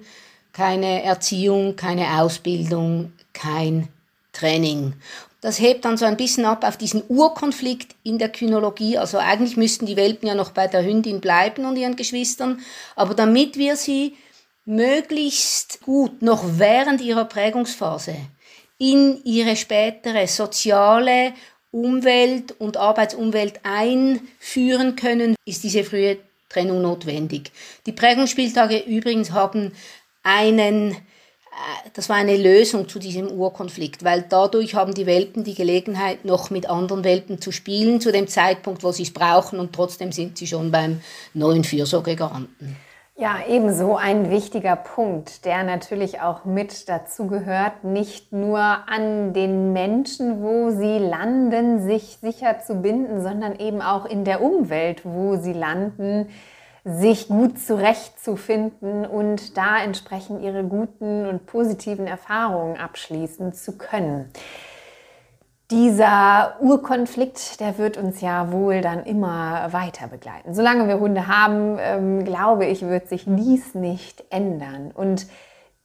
keine 0.52 1.02
Erziehung, 1.02 1.76
keine 1.76 2.21
Ausbildung, 2.21 3.12
kein 3.33 3.88
Training. 4.33 4.95
Das 5.40 5.59
hebt 5.59 5.87
dann 5.87 5.97
so 5.97 6.04
ein 6.04 6.19
bisschen 6.19 6.45
ab 6.45 6.64
auf 6.64 6.76
diesen 6.76 7.02
Urkonflikt 7.09 7.97
in 8.02 8.19
der 8.19 8.28
Kynologie. 8.28 8.99
Also 8.99 9.19
eigentlich 9.19 9.57
müssten 9.57 9.87
die 9.87 9.97
Welpen 9.97 10.28
ja 10.28 10.35
noch 10.35 10.50
bei 10.50 10.66
der 10.66 10.85
Hündin 10.85 11.21
bleiben 11.21 11.64
und 11.64 11.76
ihren 11.76 11.97
Geschwistern. 11.97 12.61
Aber 12.95 13.14
damit 13.14 13.57
wir 13.57 13.76
sie 13.76 14.16
möglichst 14.70 15.82
gut 15.82 16.22
noch 16.22 16.44
während 16.44 17.00
ihrer 17.00 17.24
Prägungsphase 17.24 18.14
in 18.78 19.20
ihre 19.24 19.56
spätere 19.56 20.26
soziale 20.26 21.32
Umwelt 21.72 22.52
und 22.58 22.76
Arbeitsumwelt 22.76 23.60
einführen 23.64 24.96
können, 24.96 25.34
ist 25.44 25.64
diese 25.64 25.84
frühe 25.84 26.18
Trennung 26.48 26.82
notwendig. 26.82 27.52
Die 27.86 27.92
Prägungsspieltage 27.92 28.78
übrigens 28.78 29.32
haben 29.32 29.72
einen, 30.22 30.92
äh, 30.92 30.96
das 31.94 32.08
war 32.08 32.16
eine 32.16 32.36
Lösung 32.36 32.88
zu 32.88 32.98
diesem 32.98 33.28
Urkonflikt, 33.28 34.04
weil 34.04 34.24
dadurch 34.28 34.74
haben 34.74 34.94
die 34.94 35.06
Welpen 35.06 35.44
die 35.44 35.54
Gelegenheit, 35.54 36.24
noch 36.24 36.50
mit 36.50 36.68
anderen 36.70 37.04
Welpen 37.04 37.40
zu 37.40 37.52
spielen, 37.52 38.00
zu 38.00 38.12
dem 38.12 38.28
Zeitpunkt, 38.28 38.82
wo 38.82 38.92
sie 38.92 39.02
es 39.02 39.12
brauchen 39.12 39.58
und 39.58 39.72
trotzdem 39.72 40.12
sind 40.12 40.38
sie 40.38 40.46
schon 40.46 40.70
beim 40.70 41.00
neuen 41.34 41.64
Fürsorgegaranten. 41.64 42.89
Ja, 43.20 43.36
ebenso 43.46 43.96
ein 43.96 44.30
wichtiger 44.30 44.76
Punkt, 44.76 45.44
der 45.44 45.62
natürlich 45.62 46.22
auch 46.22 46.46
mit 46.46 46.88
dazu 46.88 47.26
gehört, 47.26 47.84
nicht 47.84 48.32
nur 48.32 48.58
an 48.58 49.34
den 49.34 49.74
Menschen, 49.74 50.42
wo 50.42 50.70
sie 50.70 50.96
landen, 50.96 51.82
sich 51.82 52.16
sicher 52.22 52.60
zu 52.60 52.76
binden, 52.76 53.20
sondern 53.20 53.56
eben 53.56 53.82
auch 53.82 54.06
in 54.06 54.24
der 54.24 54.40
Umwelt, 54.40 55.02
wo 55.04 55.36
sie 55.36 55.52
landen, 55.52 56.30
sich 56.84 57.28
gut 57.28 57.58
zurechtzufinden 57.58 59.04
und 59.04 59.54
da 59.58 59.84
entsprechend 59.84 60.40
ihre 60.40 60.64
guten 60.64 61.26
und 61.26 61.44
positiven 61.44 62.06
Erfahrungen 62.06 62.78
abschließen 62.78 63.52
zu 63.52 63.76
können 63.76 64.32
dieser 65.70 66.56
Urkonflikt, 66.60 67.60
der 67.60 67.78
wird 67.78 67.96
uns 67.96 68.20
ja 68.20 68.50
wohl 68.52 68.80
dann 68.80 69.04
immer 69.04 69.72
weiter 69.72 70.08
begleiten. 70.08 70.52
Solange 70.54 70.88
wir 70.88 70.98
Hunde 70.98 71.28
haben, 71.28 71.76
ähm, 71.78 72.24
glaube 72.24 72.66
ich, 72.66 72.82
wird 72.82 73.08
sich 73.08 73.24
dies 73.26 73.74
nicht 73.74 74.24
ändern. 74.30 74.90
Und 74.92 75.26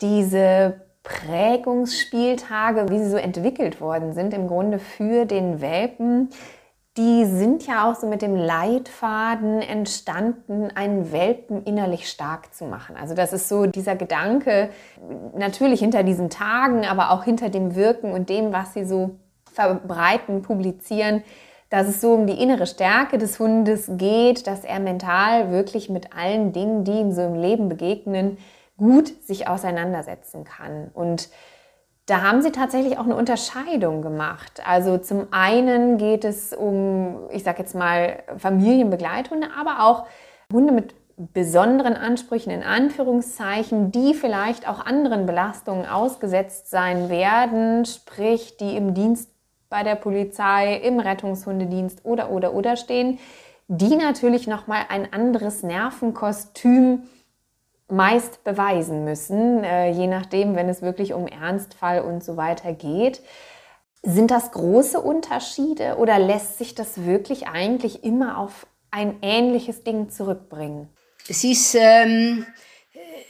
diese 0.01 0.81
Prägungsspieltage, 1.03 2.89
wie 2.89 2.99
sie 2.99 3.09
so 3.09 3.17
entwickelt 3.17 3.79
worden 3.79 4.13
sind, 4.13 4.33
im 4.33 4.47
Grunde 4.47 4.79
für 4.79 5.25
den 5.25 5.61
Welpen, 5.61 6.29
die 6.97 7.25
sind 7.25 7.67
ja 7.67 7.89
auch 7.89 7.95
so 7.95 8.07
mit 8.07 8.21
dem 8.21 8.35
Leitfaden 8.35 9.61
entstanden, 9.61 10.69
einen 10.73 11.11
Welpen 11.11 11.63
innerlich 11.63 12.09
stark 12.09 12.53
zu 12.53 12.65
machen. 12.65 12.95
Also 12.95 13.13
das 13.13 13.33
ist 13.33 13.49
so 13.49 13.65
dieser 13.65 13.95
Gedanke, 13.95 14.69
natürlich 15.37 15.81
hinter 15.81 16.03
diesen 16.03 16.29
Tagen, 16.29 16.85
aber 16.85 17.11
auch 17.11 17.25
hinter 17.25 17.49
dem 17.49 17.75
Wirken 17.75 18.13
und 18.13 18.29
dem, 18.29 18.53
was 18.53 18.73
sie 18.73 18.85
so 18.85 19.17
verbreiten, 19.55 20.41
publizieren, 20.41 21.23
dass 21.69 21.87
es 21.87 22.01
so 22.01 22.13
um 22.13 22.27
die 22.27 22.41
innere 22.41 22.67
Stärke 22.67 23.17
des 23.17 23.39
Hundes 23.39 23.89
geht, 23.97 24.47
dass 24.47 24.63
er 24.63 24.79
mental 24.79 25.51
wirklich 25.51 25.89
mit 25.89 26.15
allen 26.15 26.53
Dingen, 26.53 26.83
die 26.83 26.91
ihm 26.91 27.11
so 27.11 27.21
im 27.21 27.35
Leben 27.35 27.69
begegnen, 27.69 28.37
gut 28.77 29.11
sich 29.23 29.47
auseinandersetzen 29.47 30.43
kann. 30.43 30.91
Und 30.93 31.29
da 32.05 32.21
haben 32.21 32.41
sie 32.41 32.51
tatsächlich 32.51 32.99
auch 32.99 33.05
eine 33.05 33.15
Unterscheidung 33.15 34.01
gemacht. 34.01 34.61
Also 34.65 34.97
zum 34.99 35.27
einen 35.31 35.97
geht 35.97 36.23
es 36.23 36.53
um, 36.53 37.29
ich 37.31 37.43
sage 37.43 37.59
jetzt 37.59 37.73
mal, 37.73 38.23
Familienbegleithunde, 38.37 39.47
aber 39.59 39.83
auch 39.83 40.05
Hunde 40.53 40.71
mit 40.71 40.93
besonderen 41.17 41.95
Ansprüchen 41.95 42.51
in 42.51 42.61
Anführungszeichen, 42.61 43.91
die 43.91 44.13
vielleicht 44.13 44.67
auch 44.67 44.85
anderen 44.85 45.25
Belastungen 45.25 45.87
ausgesetzt 45.87 46.69
sein 46.69 47.09
werden, 47.09 47.85
sprich 47.85 48.57
die 48.57 48.75
im 48.75 48.93
Dienst 48.93 49.34
bei 49.69 49.83
der 49.83 49.95
Polizei, 49.95 50.75
im 50.75 50.99
Rettungshundedienst 50.99 52.03
oder 52.03 52.31
oder 52.31 52.53
oder 52.53 52.77
stehen, 52.77 53.19
die 53.67 53.95
natürlich 53.95 54.47
noch 54.47 54.67
mal 54.67 54.85
ein 54.89 55.11
anderes 55.11 55.63
Nervenkostüm 55.63 57.03
meist 57.87 58.43
beweisen 58.43 59.05
müssen, 59.05 59.63
äh, 59.63 59.91
je 59.91 60.07
nachdem, 60.07 60.55
wenn 60.55 60.69
es 60.69 60.81
wirklich 60.81 61.13
um 61.13 61.27
Ernstfall 61.27 62.01
und 62.01 62.23
so 62.23 62.37
weiter 62.37 62.73
geht. 62.73 63.21
Sind 64.01 64.31
das 64.31 64.51
große 64.51 64.99
Unterschiede 64.99 65.97
oder 65.97 66.19
lässt 66.19 66.57
sich 66.57 66.75
das 66.75 67.05
wirklich 67.05 67.47
eigentlich 67.47 68.03
immer 68.03 68.37
auf 68.37 68.67
ein 68.91 69.17
ähnliches 69.21 69.83
Ding 69.83 70.09
zurückbringen? 70.09 70.89
Es 71.27 71.43
ist 71.43 71.75
ähm, 71.75 72.45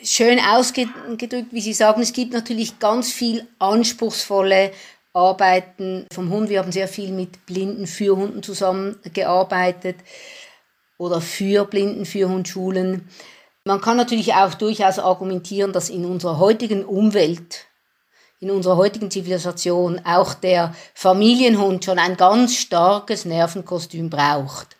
schön 0.04 0.40
ausgedrückt, 0.40 1.52
wie 1.52 1.62
Sie 1.62 1.74
sagen, 1.74 2.02
es 2.02 2.14
gibt 2.14 2.34
natürlich 2.34 2.80
ganz 2.80 3.12
viel 3.12 3.48
anspruchsvolle 3.58 4.72
Arbeiten 5.16 6.06
vom 6.14 6.30
Hund. 6.30 6.50
Wir 6.50 6.60
haben 6.60 6.72
sehr 6.72 6.88
viel 6.88 7.12
mit 7.12 7.46
blinden 7.46 7.88
Führhunden 7.88 8.44
zusammengearbeitet 8.44 9.96
oder 10.98 11.22
für 11.22 11.66
blinden 11.66 12.06
Führhundschulen. 12.06 13.08
Man 13.64 13.82
kann 13.82 13.98
natürlich 13.98 14.34
auch 14.34 14.54
durchaus 14.54 15.00
argumentieren, 15.00 15.74
dass 15.74 15.90
in 15.90 16.06
unserer 16.06 16.38
heutigen 16.38 16.86
Umwelt, 16.86 17.66
in 18.40 18.52
unserer 18.52 18.76
heutigen 18.76 19.10
Zivilisation 19.10 20.02
auch 20.06 20.34
der 20.34 20.76
Familienhund 20.94 21.86
schon 21.86 21.98
ein 21.98 22.18
ganz 22.18 22.56
starkes 22.56 23.26
Nervenkostüm 23.26 24.10
braucht. 24.10 24.76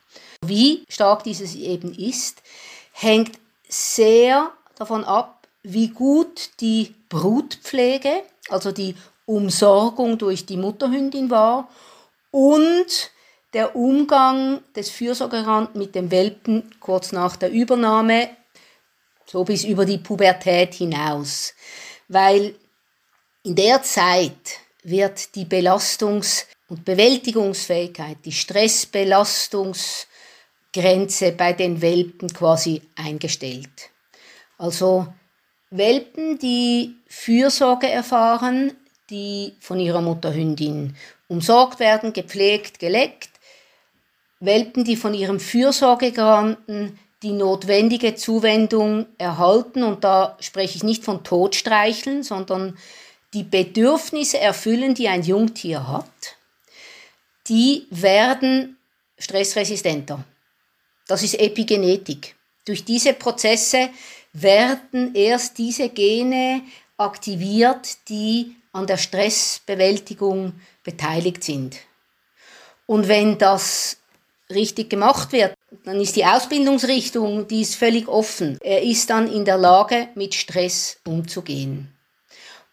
Wie 0.46 0.84
stark 0.90 1.24
dieses 1.24 1.56
eben 1.56 1.94
ist, 1.94 2.44
hängt 2.92 3.40
sehr 3.68 4.52
davon 4.78 5.04
ab, 5.04 5.48
wie 5.64 5.88
gut 5.88 6.52
die 6.60 6.94
Brutpflege, 7.10 8.22
also 8.50 8.72
die 8.72 8.96
Umsorgung 9.26 10.18
durch 10.18 10.46
die 10.46 10.58
Mutterhündin 10.58 11.30
war 11.30 11.70
und 12.32 13.12
der 13.54 13.76
Umgang 13.76 14.62
des 14.76 14.90
Fürsorgerrands 14.90 15.76
mit 15.76 15.96
dem 15.96 16.12
Welpen 16.12 16.76
kurz 16.80 17.12
nach 17.12 17.36
der 17.38 17.52
Übernahme, 17.52 18.30
so 19.26 19.44
bis 19.44 19.64
über 19.64 19.86
die 19.86 19.98
Pubertät 19.98 20.74
hinaus. 20.74 21.54
Weil 22.08 22.56
in 23.44 23.56
der 23.56 23.82
Zeit 23.82 24.60
wird 24.84 25.36
die 25.36 25.46
Belastungs- 25.46 26.46
und 26.68 26.84
Bewältigungsfähigkeit, 26.84 28.18
die 28.26 28.32
Stressbelastungsgrenze 28.32 31.32
bei 31.32 31.54
den 31.54 31.82
Welpen 31.82 32.34
quasi 32.34 32.82
eingestellt. 32.96 33.92
Also 34.58 35.08
Welpen, 35.70 36.40
die 36.40 36.96
Fürsorge 37.08 37.90
erfahren, 37.90 38.76
die 39.10 39.54
von 39.60 39.80
ihrer 39.80 40.02
Mutterhündin 40.02 40.96
umsorgt 41.28 41.80
werden, 41.80 42.14
gepflegt, 42.14 42.80
geleckt. 42.80 43.30
Welpen, 44.40 44.84
die 44.84 44.96
von 44.96 45.14
ihrem 45.14 45.40
Fürsorgegaranten 45.40 47.00
die 47.24 47.32
notwendige 47.32 48.16
Zuwendung 48.16 49.08
erhalten. 49.18 49.84
Und 49.84 50.04
da 50.04 50.38
spreche 50.40 50.78
ich 50.78 50.84
nicht 50.84 51.04
von 51.04 51.24
Totstreicheln, 51.24 52.24
sondern 52.24 52.78
die 53.34 53.44
Bedürfnisse 53.44 54.40
erfüllen, 54.40 54.94
die 54.94 55.08
ein 55.08 55.24
Jungtier 55.24 55.88
hat. 55.88 56.38
Die 57.48 57.88
werden 57.90 58.78
stressresistenter. 59.18 60.24
Das 61.08 61.24
ist 61.24 61.40
Epigenetik. 61.40 62.36
Durch 62.66 62.84
diese 62.84 63.14
Prozesse 63.14 63.90
werden 64.34 65.14
erst 65.16 65.58
diese 65.58 65.90
Gene 65.90 66.62
aktiviert, 66.98 68.10
die 68.10 68.56
an 68.76 68.88
der 68.88 68.98
Stressbewältigung 68.98 70.54
beteiligt 70.84 71.44
sind. 71.44 71.78
Und 72.86 73.08
wenn 73.08 73.38
das 73.38 73.98
richtig 74.50 74.90
gemacht 74.90 75.32
wird, 75.32 75.54
dann 75.86 76.00
ist 76.00 76.16
die 76.16 76.26
Ausbildungsrichtung, 76.26 77.48
die 77.48 77.62
ist 77.62 77.76
völlig 77.76 78.08
offen. 78.08 78.60
Er 78.62 78.84
ist 78.84 79.10
dann 79.10 79.32
in 79.32 79.46
der 79.46 79.58
Lage, 79.58 80.10
mit 80.16 80.36
Stress 80.36 80.98
umzugehen. 81.08 81.92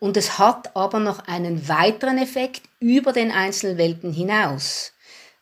Und 0.00 0.16
es 0.16 0.38
hat 0.38 0.74
aber 0.76 0.98
noch 0.98 1.20
einen 1.28 1.68
weiteren 1.68 2.18
Effekt 2.18 2.62
über 2.80 3.12
den 3.12 3.30
einzelnen 3.30 3.78
Welpen 3.78 4.12
hinaus, 4.12 4.92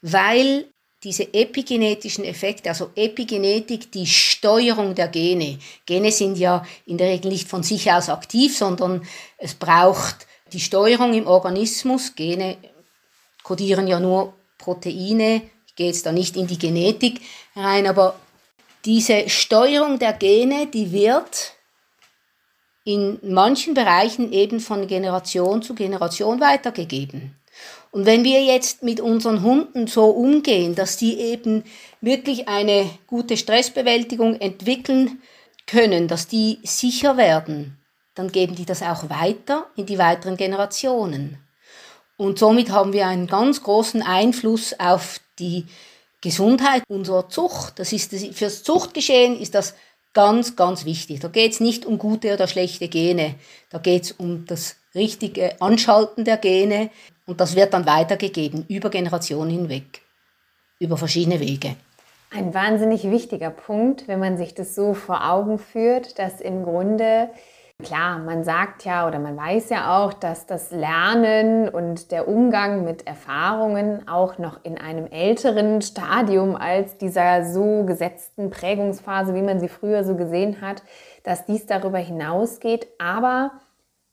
weil 0.02 0.66
diese 1.02 1.32
epigenetischen 1.32 2.24
Effekte, 2.24 2.68
also 2.68 2.90
Epigenetik, 2.94 3.90
die 3.90 4.06
Steuerung 4.06 4.94
der 4.94 5.08
Gene. 5.08 5.58
Gene 5.86 6.12
sind 6.12 6.36
ja 6.36 6.66
in 6.84 6.98
der 6.98 7.08
Regel 7.08 7.32
nicht 7.32 7.48
von 7.48 7.62
sich 7.62 7.90
aus 7.90 8.10
aktiv, 8.10 8.54
sondern 8.54 9.06
es 9.38 9.54
braucht 9.54 10.26
die 10.52 10.60
Steuerung 10.60 11.14
im 11.14 11.26
Organismus, 11.26 12.14
Gene 12.14 12.56
kodieren 13.42 13.86
ja 13.86 14.00
nur 14.00 14.34
Proteine, 14.58 15.42
ich 15.66 15.74
gehe 15.74 15.86
jetzt 15.86 16.06
da 16.06 16.12
nicht 16.12 16.36
in 16.36 16.46
die 16.46 16.58
Genetik 16.58 17.20
rein, 17.56 17.86
aber 17.86 18.16
diese 18.84 19.28
Steuerung 19.28 19.98
der 19.98 20.12
Gene, 20.12 20.66
die 20.66 20.92
wird 20.92 21.54
in 22.84 23.18
manchen 23.22 23.74
Bereichen 23.74 24.32
eben 24.32 24.60
von 24.60 24.86
Generation 24.86 25.62
zu 25.62 25.74
Generation 25.74 26.40
weitergegeben. 26.40 27.36
Und 27.92 28.06
wenn 28.06 28.24
wir 28.24 28.42
jetzt 28.42 28.82
mit 28.82 29.00
unseren 29.00 29.42
Hunden 29.42 29.86
so 29.86 30.06
umgehen, 30.06 30.74
dass 30.74 30.96
die 30.96 31.18
eben 31.18 31.64
wirklich 32.00 32.48
eine 32.48 32.88
gute 33.06 33.36
Stressbewältigung 33.36 34.40
entwickeln 34.40 35.20
können, 35.66 36.08
dass 36.08 36.28
die 36.28 36.58
sicher 36.62 37.16
werden, 37.16 37.79
dann 38.20 38.30
geben 38.30 38.54
die 38.54 38.66
das 38.66 38.82
auch 38.82 39.08
weiter 39.08 39.66
in 39.76 39.86
die 39.86 39.96
weiteren 39.96 40.36
Generationen. 40.36 41.38
Und 42.18 42.38
somit 42.38 42.70
haben 42.70 42.92
wir 42.92 43.06
einen 43.06 43.26
ganz 43.26 43.62
großen 43.62 44.02
Einfluss 44.02 44.78
auf 44.78 45.20
die 45.38 45.64
Gesundheit 46.20 46.82
unserer 46.86 47.30
Zucht. 47.30 47.78
Das 47.78 47.94
ist 47.94 48.14
fürs 48.34 48.62
Zuchtgeschehen 48.62 49.40
ist 49.40 49.54
das 49.54 49.74
ganz, 50.12 50.54
ganz 50.54 50.84
wichtig. 50.84 51.20
Da 51.20 51.28
geht 51.28 51.52
es 51.52 51.60
nicht 51.60 51.86
um 51.86 51.96
gute 51.96 52.34
oder 52.34 52.46
schlechte 52.46 52.88
Gene. 52.88 53.36
Da 53.70 53.78
geht 53.78 54.04
es 54.04 54.12
um 54.12 54.44
das 54.44 54.76
richtige 54.94 55.58
Anschalten 55.62 56.26
der 56.26 56.36
Gene 56.36 56.90
und 57.24 57.40
das 57.40 57.56
wird 57.56 57.72
dann 57.72 57.86
weitergegeben 57.86 58.66
über 58.68 58.90
Generationen 58.90 59.50
hinweg, 59.50 60.02
über 60.78 60.98
verschiedene 60.98 61.40
Wege. 61.40 61.74
Ein 62.30 62.52
wahnsinnig 62.52 63.10
wichtiger 63.10 63.48
Punkt, 63.48 64.08
wenn 64.08 64.20
man 64.20 64.36
sich 64.36 64.54
das 64.54 64.74
so 64.74 64.92
vor 64.92 65.26
Augen 65.26 65.58
führt, 65.58 66.18
dass 66.18 66.42
im 66.42 66.64
Grunde 66.64 67.30
Klar, 67.82 68.18
man 68.18 68.44
sagt 68.44 68.84
ja 68.84 69.06
oder 69.06 69.18
man 69.18 69.36
weiß 69.36 69.70
ja 69.70 69.98
auch, 69.98 70.12
dass 70.12 70.46
das 70.46 70.70
Lernen 70.70 71.68
und 71.68 72.10
der 72.10 72.28
Umgang 72.28 72.84
mit 72.84 73.06
Erfahrungen 73.06 74.06
auch 74.08 74.38
noch 74.38 74.64
in 74.64 74.78
einem 74.78 75.06
älteren 75.06 75.82
Stadium 75.82 76.56
als 76.56 76.98
dieser 76.98 77.44
so 77.44 77.84
gesetzten 77.84 78.50
Prägungsphase, 78.50 79.34
wie 79.34 79.42
man 79.42 79.60
sie 79.60 79.68
früher 79.68 80.04
so 80.04 80.16
gesehen 80.16 80.60
hat, 80.60 80.82
dass 81.22 81.46
dies 81.46 81.66
darüber 81.66 81.98
hinausgeht. 81.98 82.86
Aber 82.98 83.52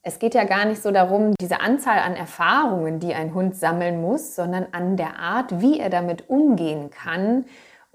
es 0.02 0.20
geht 0.20 0.36
ja 0.36 0.46
gar 0.46 0.66
nicht 0.66 0.82
so 0.82 0.92
darum, 0.92 1.34
diese 1.40 1.62
Anzahl 1.62 2.00
an 2.00 2.16
Erfahrungen, 2.16 3.00
die 3.00 3.14
ein 3.14 3.34
Hund 3.34 3.56
sammeln 3.56 4.02
muss, 4.02 4.36
sondern 4.36 4.68
an 4.72 4.98
der 4.98 5.20
Art, 5.20 5.60
wie 5.62 5.80
er 5.80 5.90
damit 5.90 6.30
umgehen 6.30 6.90
kann 6.90 7.46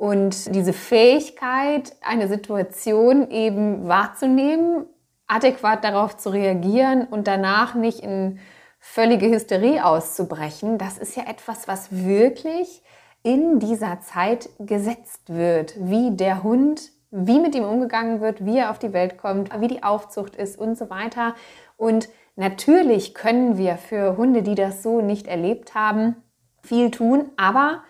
und 0.03 0.53
diese 0.53 0.73
Fähigkeit, 0.73 1.95
eine 2.01 2.27
Situation 2.27 3.31
eben 3.31 3.87
wahrzunehmen, 3.87 4.87
adäquat 5.33 5.85
darauf 5.85 6.17
zu 6.17 6.31
reagieren 6.31 7.07
und 7.07 7.27
danach 7.27 7.75
nicht 7.75 8.01
in 8.01 8.39
völlige 8.79 9.29
Hysterie 9.29 9.85
auszubrechen, 9.85 10.77
das 10.77 10.99
ist 10.99 11.17
ja 11.17 11.25
etwas, 11.29 11.69
was 11.69 11.89
wirklich 11.91 12.83
in 13.23 13.61
dieser 13.61 14.01
Zeit 14.01 14.49
gesetzt 14.59 15.33
wird, 15.33 15.75
wie 15.79 16.17
der 16.17 16.43
Hund, 16.43 16.91
wie 17.11 17.39
mit 17.39 17.55
ihm 17.55 17.65
umgegangen 17.65 18.21
wird, 18.21 18.45
wie 18.45 18.59
er 18.59 18.71
auf 18.71 18.79
die 18.79 18.93
Welt 18.93 19.19
kommt, 19.19 19.51
wie 19.61 19.69
die 19.69 19.83
Aufzucht 19.83 20.35
ist 20.35 20.59
und 20.59 20.77
so 20.77 20.91
weiter. 20.91 21.35
Und 21.77 22.09
natürlich 22.35 23.15
können 23.15 23.57
wir 23.57 23.77
für 23.77 24.17
Hunde, 24.17 24.43
die 24.43 24.57
das 24.57 24.83
so 24.83 25.01
nicht 25.01 25.29
erlebt 25.29 25.75
haben, 25.75 26.17
viel 26.63 26.91
tun, 26.91 27.31
aber 27.37 27.83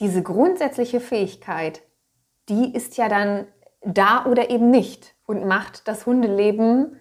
diese 0.00 0.22
grundsätzliche 0.22 1.00
Fähigkeit, 1.00 1.82
die 2.48 2.74
ist 2.74 2.96
ja 2.96 3.08
dann 3.08 3.46
da 3.84 4.26
oder 4.26 4.50
eben 4.50 4.70
nicht 4.70 5.14
und 5.26 5.46
macht 5.46 5.86
das 5.88 6.06
Hundeleben 6.06 6.98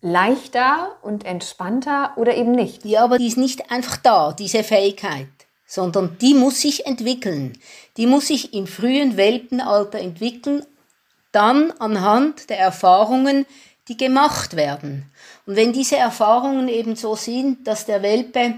leichter 0.00 0.96
und 1.02 1.24
entspannter 1.24 2.12
oder 2.16 2.36
eben 2.36 2.52
nicht. 2.52 2.84
Ja, 2.84 3.04
aber 3.04 3.18
die 3.18 3.26
ist 3.26 3.36
nicht 3.36 3.70
einfach 3.70 3.96
da, 3.96 4.32
diese 4.32 4.62
Fähigkeit, 4.62 5.28
sondern 5.66 6.16
die 6.20 6.34
muss 6.34 6.60
sich 6.60 6.86
entwickeln. 6.86 7.58
Die 7.96 8.06
muss 8.06 8.28
sich 8.28 8.54
im 8.54 8.66
frühen 8.66 9.16
Welpenalter 9.16 9.98
entwickeln, 9.98 10.64
dann 11.32 11.72
anhand 11.72 12.48
der 12.50 12.58
Erfahrungen, 12.58 13.44
die 13.88 13.96
gemacht 13.96 14.54
werden. 14.54 15.10
Und 15.46 15.56
wenn 15.56 15.72
diese 15.72 15.96
Erfahrungen 15.96 16.68
eben 16.68 16.94
so 16.94 17.16
sind, 17.16 17.66
dass 17.66 17.86
der 17.86 18.02
Welpe 18.02 18.54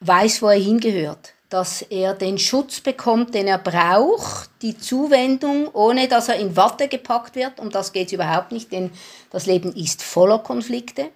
weiß, 0.00 0.40
wo 0.42 0.48
er 0.48 0.58
hingehört, 0.58 1.34
dass 1.50 1.82
er 1.82 2.14
den 2.14 2.38
Schutz 2.38 2.80
bekommt, 2.80 3.34
den 3.34 3.48
er 3.48 3.58
braucht, 3.58 4.50
die 4.62 4.78
Zuwendung, 4.78 5.68
ohne 5.74 6.06
dass 6.06 6.28
er 6.28 6.36
in 6.36 6.56
Watte 6.56 6.86
gepackt 6.86 7.34
wird. 7.34 7.58
Um 7.58 7.70
das 7.70 7.92
geht 7.92 8.06
es 8.06 8.12
überhaupt 8.12 8.52
nicht, 8.52 8.70
denn 8.70 8.92
das 9.30 9.46
Leben 9.46 9.74
ist 9.74 10.02
voller 10.02 10.38
Konflikte 10.38 11.10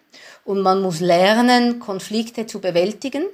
und 0.44 0.60
man 0.60 0.82
muss 0.82 0.98
lernen, 1.00 1.78
Konflikte 1.78 2.46
zu 2.46 2.60
bewältigen. 2.60 3.24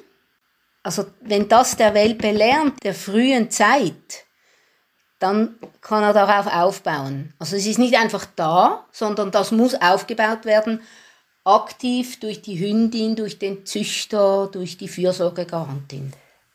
Also 0.82 1.06
wenn 1.22 1.48
das 1.48 1.76
der 1.76 1.94
Welpe 1.94 2.32
lernt, 2.32 2.84
der 2.84 2.94
frühen 2.94 3.50
Zeit, 3.50 4.26
dann 5.18 5.58
kann 5.80 6.02
er 6.02 6.12
darauf 6.12 6.52
aufbauen. 6.52 7.32
Also 7.38 7.56
es 7.56 7.66
ist 7.66 7.78
nicht 7.78 7.96
einfach 7.96 8.26
da, 8.36 8.86
sondern 8.92 9.30
das 9.30 9.52
muss 9.52 9.74
aufgebaut 9.74 10.44
werden, 10.44 10.82
aktiv 11.44 12.20
durch 12.20 12.42
die 12.42 12.58
Hündin, 12.58 13.16
durch 13.16 13.38
den 13.38 13.64
Züchter, 13.64 14.48
durch 14.52 14.76
die 14.76 14.88
Fürsorgegarantin. 14.88 16.12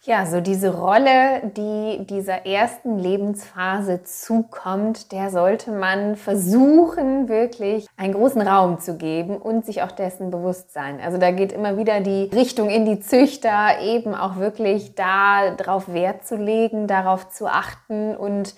Ja, 0.07 0.27
so 0.27 0.39
diese 0.39 0.71
Rolle, 0.77 1.51
die 1.57 2.05
dieser 2.05 2.45
ersten 2.45 2.99
Lebensphase 2.99 4.03
zukommt, 4.03 5.11
der 5.11 5.31
sollte 5.31 5.71
man 5.71 6.15
versuchen, 6.15 7.27
wirklich 7.27 7.87
einen 7.97 8.13
großen 8.13 8.43
Raum 8.43 8.79
zu 8.79 8.97
geben 8.97 9.35
und 9.37 9.65
sich 9.65 9.81
auch 9.81 9.91
dessen 9.91 10.29
bewusst 10.29 10.71
sein. 10.71 11.01
Also 11.01 11.17
da 11.17 11.31
geht 11.31 11.51
immer 11.51 11.79
wieder 11.79 12.01
die 12.01 12.25
Richtung 12.25 12.69
in 12.69 12.85
die 12.85 12.99
Züchter, 12.99 13.79
eben 13.81 14.13
auch 14.13 14.35
wirklich 14.35 14.93
da 14.93 15.55
drauf 15.55 15.91
Wert 15.91 16.27
zu 16.27 16.35
legen, 16.35 16.85
darauf 16.85 17.29
zu 17.29 17.47
achten 17.47 18.15
und 18.15 18.53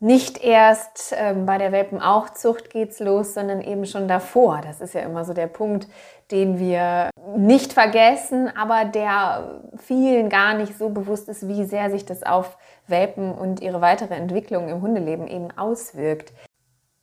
nicht 0.00 0.42
erst 0.42 1.14
ähm, 1.18 1.44
bei 1.44 1.58
der 1.58 1.72
Welpenaufzucht 1.72 2.70
geht's 2.70 3.00
los, 3.00 3.34
sondern 3.34 3.60
eben 3.60 3.84
schon 3.84 4.08
davor. 4.08 4.62
Das 4.62 4.80
ist 4.80 4.94
ja 4.94 5.02
immer 5.02 5.26
so 5.26 5.34
der 5.34 5.48
Punkt, 5.48 5.88
den 6.30 6.58
wir 6.58 7.10
nicht 7.36 7.72
vergessen, 7.72 8.50
aber 8.56 8.84
der 8.84 9.60
vielen 9.76 10.28
gar 10.28 10.54
nicht 10.54 10.78
so 10.78 10.88
bewusst 10.88 11.28
ist, 11.28 11.46
wie 11.48 11.64
sehr 11.64 11.90
sich 11.90 12.04
das 12.04 12.22
auf 12.22 12.56
Welpen 12.86 13.32
und 13.32 13.60
ihre 13.60 13.80
weitere 13.80 14.14
Entwicklung 14.14 14.68
im 14.68 14.80
Hundeleben 14.80 15.28
eben 15.28 15.48
auswirkt. 15.56 16.32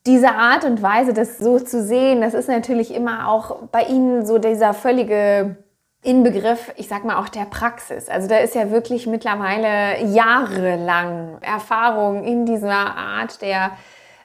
Diese 0.06 0.30
Art 0.30 0.64
und 0.64 0.82
Weise, 0.82 1.12
das 1.12 1.38
so 1.38 1.58
zu 1.58 1.82
sehen, 1.82 2.20
das 2.20 2.34
ist 2.34 2.48
natürlich 2.48 2.94
immer 2.94 3.28
auch 3.28 3.62
bei 3.72 3.82
ihnen 3.84 4.24
so 4.24 4.38
dieser 4.38 4.72
völlige 4.72 5.56
Inbegriff, 6.02 6.72
ich 6.76 6.86
sag 6.86 7.04
mal 7.04 7.16
auch 7.16 7.28
der 7.28 7.46
Praxis. 7.46 8.08
Also 8.08 8.28
da 8.28 8.38
ist 8.38 8.54
ja 8.54 8.70
wirklich 8.70 9.08
mittlerweile 9.08 10.04
jahrelang 10.06 11.38
Erfahrung 11.40 12.22
in 12.22 12.46
dieser 12.46 12.70
Art 12.96 13.42
der 13.42 13.72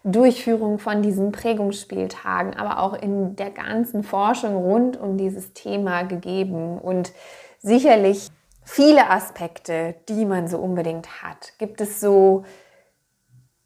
Durchführung 0.04 0.80
von 0.80 1.02
diesen 1.02 1.32
Prägungsspieltagen, 1.32 2.56
aber 2.56 2.80
auch 2.80 2.94
in 2.94 3.36
der 3.36 3.52
ganzen 3.52 4.04
Forschung 4.04 4.56
rund 4.56 5.00
um 5.00 5.18
dieses 5.18 5.54
Thema 5.54 6.04
gegeben 6.04 6.80
und 6.80 7.12
sicherlich 7.60 8.30
viele 8.64 9.10
Aspekte, 9.10 9.96
die 10.10 10.26
man 10.26 10.48
so 10.48 10.58
unbedingt 10.58 11.22
hat. 11.22 11.54
Gibt 11.60 11.82
es 11.82 12.00
so 12.00 12.44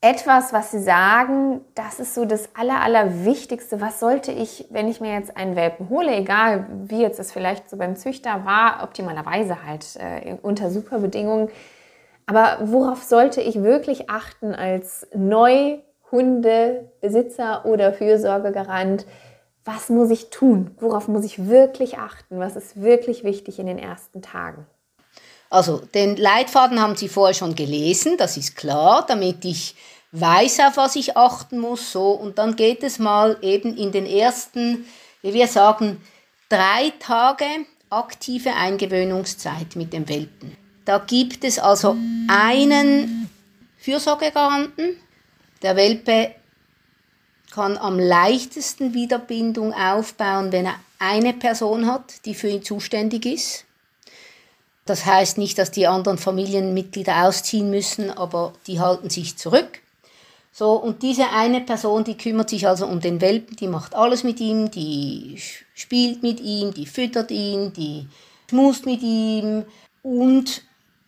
etwas, 0.02 0.54
was 0.54 0.71
Sie 0.71 0.82
sagen, 0.82 1.62
das 1.74 2.00
ist 2.00 2.13
so 2.13 2.26
das 2.26 2.50
Aller, 2.56 2.82
Allerwichtigste. 2.82 3.82
Was 3.82 4.00
sollte 4.00 4.32
ich, 4.32 4.67
wenn 4.69 4.88
ich 4.88 5.02
mir 5.02 5.13
jetzt 5.13 5.36
einen 5.36 5.56
Welpen 5.56 5.89
hole, 5.89 6.13
egal 6.13 6.67
wie 6.84 7.02
jetzt 7.02 7.17
das 7.17 7.32
vielleicht 7.32 7.69
so 7.69 7.78
beim 7.78 7.95
Züchter 7.95 8.45
war, 8.45 8.84
optimalerweise 8.84 9.65
halt 9.65 9.95
äh, 9.95 10.38
unter 10.41 10.69
super 10.69 11.00
Bedingungen. 11.00 11.50
Aber 12.28 12.58
worauf 12.65 13.04
sollte 13.04 13.41
ich 13.41 13.63
wirklich 13.63 14.10
achten 14.10 14.54
als 14.54 15.08
Neuhundebesitzer 16.15 17.65
oder 17.65 17.93
Fürsorgegarant? 17.93 19.06
Was 19.63 19.89
muss 19.89 20.12
ich 20.12 20.30
tun? 20.30 20.71
Worauf 20.80 21.08
muss 21.08 21.25
ich 21.25 21.47
wirklich 21.47 21.97
achten? 21.97 22.39
Was 22.39 22.56
ist 22.56 22.82
wirklich 22.82 23.23
wichtig 23.23 23.60
in 23.60 23.65
den 23.65 23.80
ersten 23.80 24.21
Tagen? 24.21 24.65
Also 25.49 25.78
den 25.78 26.17
Leitfaden 26.17 26.82
haben 26.82 26.95
Sie 26.95 27.08
vorher 27.08 27.34
schon 27.34 27.56
gelesen, 27.56 28.17
das 28.17 28.36
ist 28.38 28.56
klar, 28.56 29.06
damit 29.08 29.45
ich 29.45 29.75
weiß, 30.12 30.60
auf 30.62 30.78
was 30.78 30.95
ich 30.95 31.17
achten 31.17 31.60
muss. 31.60 31.91
So, 31.91 32.12
und 32.12 32.38
dann 32.38 32.56
geht 32.56 32.84
es 32.84 32.99
mal 32.99 33.38
eben 33.41 33.75
in 33.78 33.91
den 33.91 34.06
ersten, 34.06 34.86
wie 35.21 35.34
wir 35.34 35.47
sagen, 35.47 36.01
drei 36.49 36.93
Tage 36.99 37.45
aktive 37.89 38.54
Eingewöhnungszeit 38.54 39.75
mit 39.75 39.93
dem 39.93 40.08
Welpen. 40.10 40.58
Da 40.84 40.99
gibt 40.99 41.43
es 41.43 41.58
also 41.58 41.95
einen 42.28 43.30
Fürsorgegaranten. 43.78 44.97
Der 45.65 45.75
Welpe 45.75 46.30
kann 47.49 47.75
am 47.75 47.97
leichtesten 47.97 48.93
Wiederbindung 48.93 49.73
aufbauen, 49.73 50.51
wenn 50.51 50.67
er 50.67 50.75
eine 50.99 51.34
Person 51.34 51.88
hat, 51.88 52.23
die 52.25 52.36
für 52.36 52.49
ihn 52.49 52.62
zuständig 52.62 53.25
ist. 53.25 53.65
Das 54.86 55.08
heißt 55.08 55.39
nicht, 55.39 55.58
dass 55.58 55.71
die 55.71 55.88
anderen 55.88 56.19
Familienmitglieder 56.19 57.25
ausziehen 57.25 57.71
müssen, 57.71 58.12
aber 58.12 58.54
die 58.67 58.80
halten 58.80 59.10
sich 59.10 59.38
zurück. 59.38 59.82
So, 60.51 60.73
und 60.73 61.01
diese 61.01 61.32
eine 61.32 61.62
Person, 61.62 62.04
die 62.04 62.15
kümmert 62.15 62.51
sich 62.51 62.67
also 62.67 62.86
um 62.86 62.99
den 62.99 63.19
Welpen, 63.19 63.56
die 63.56 63.67
macht 63.67 63.95
alles 63.95 64.23
mit 64.23 64.39
ihm, 64.39 64.69
die 64.69 65.41
spielt 65.73 66.21
mit 66.21 66.41
ihm, 66.41 66.75
die 66.75 66.86
füttert 66.86 67.32
ihn, 67.32 67.73
die 67.73 68.08
schmust 68.51 68.86
mit 68.86 69.01
ihm 69.01 69.65
und 70.04 70.62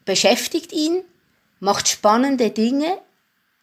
beschäftigt 0.03 0.73
ihn, 0.73 1.03
macht 1.59 1.87
spannende 1.87 2.49
Dinge, 2.49 2.97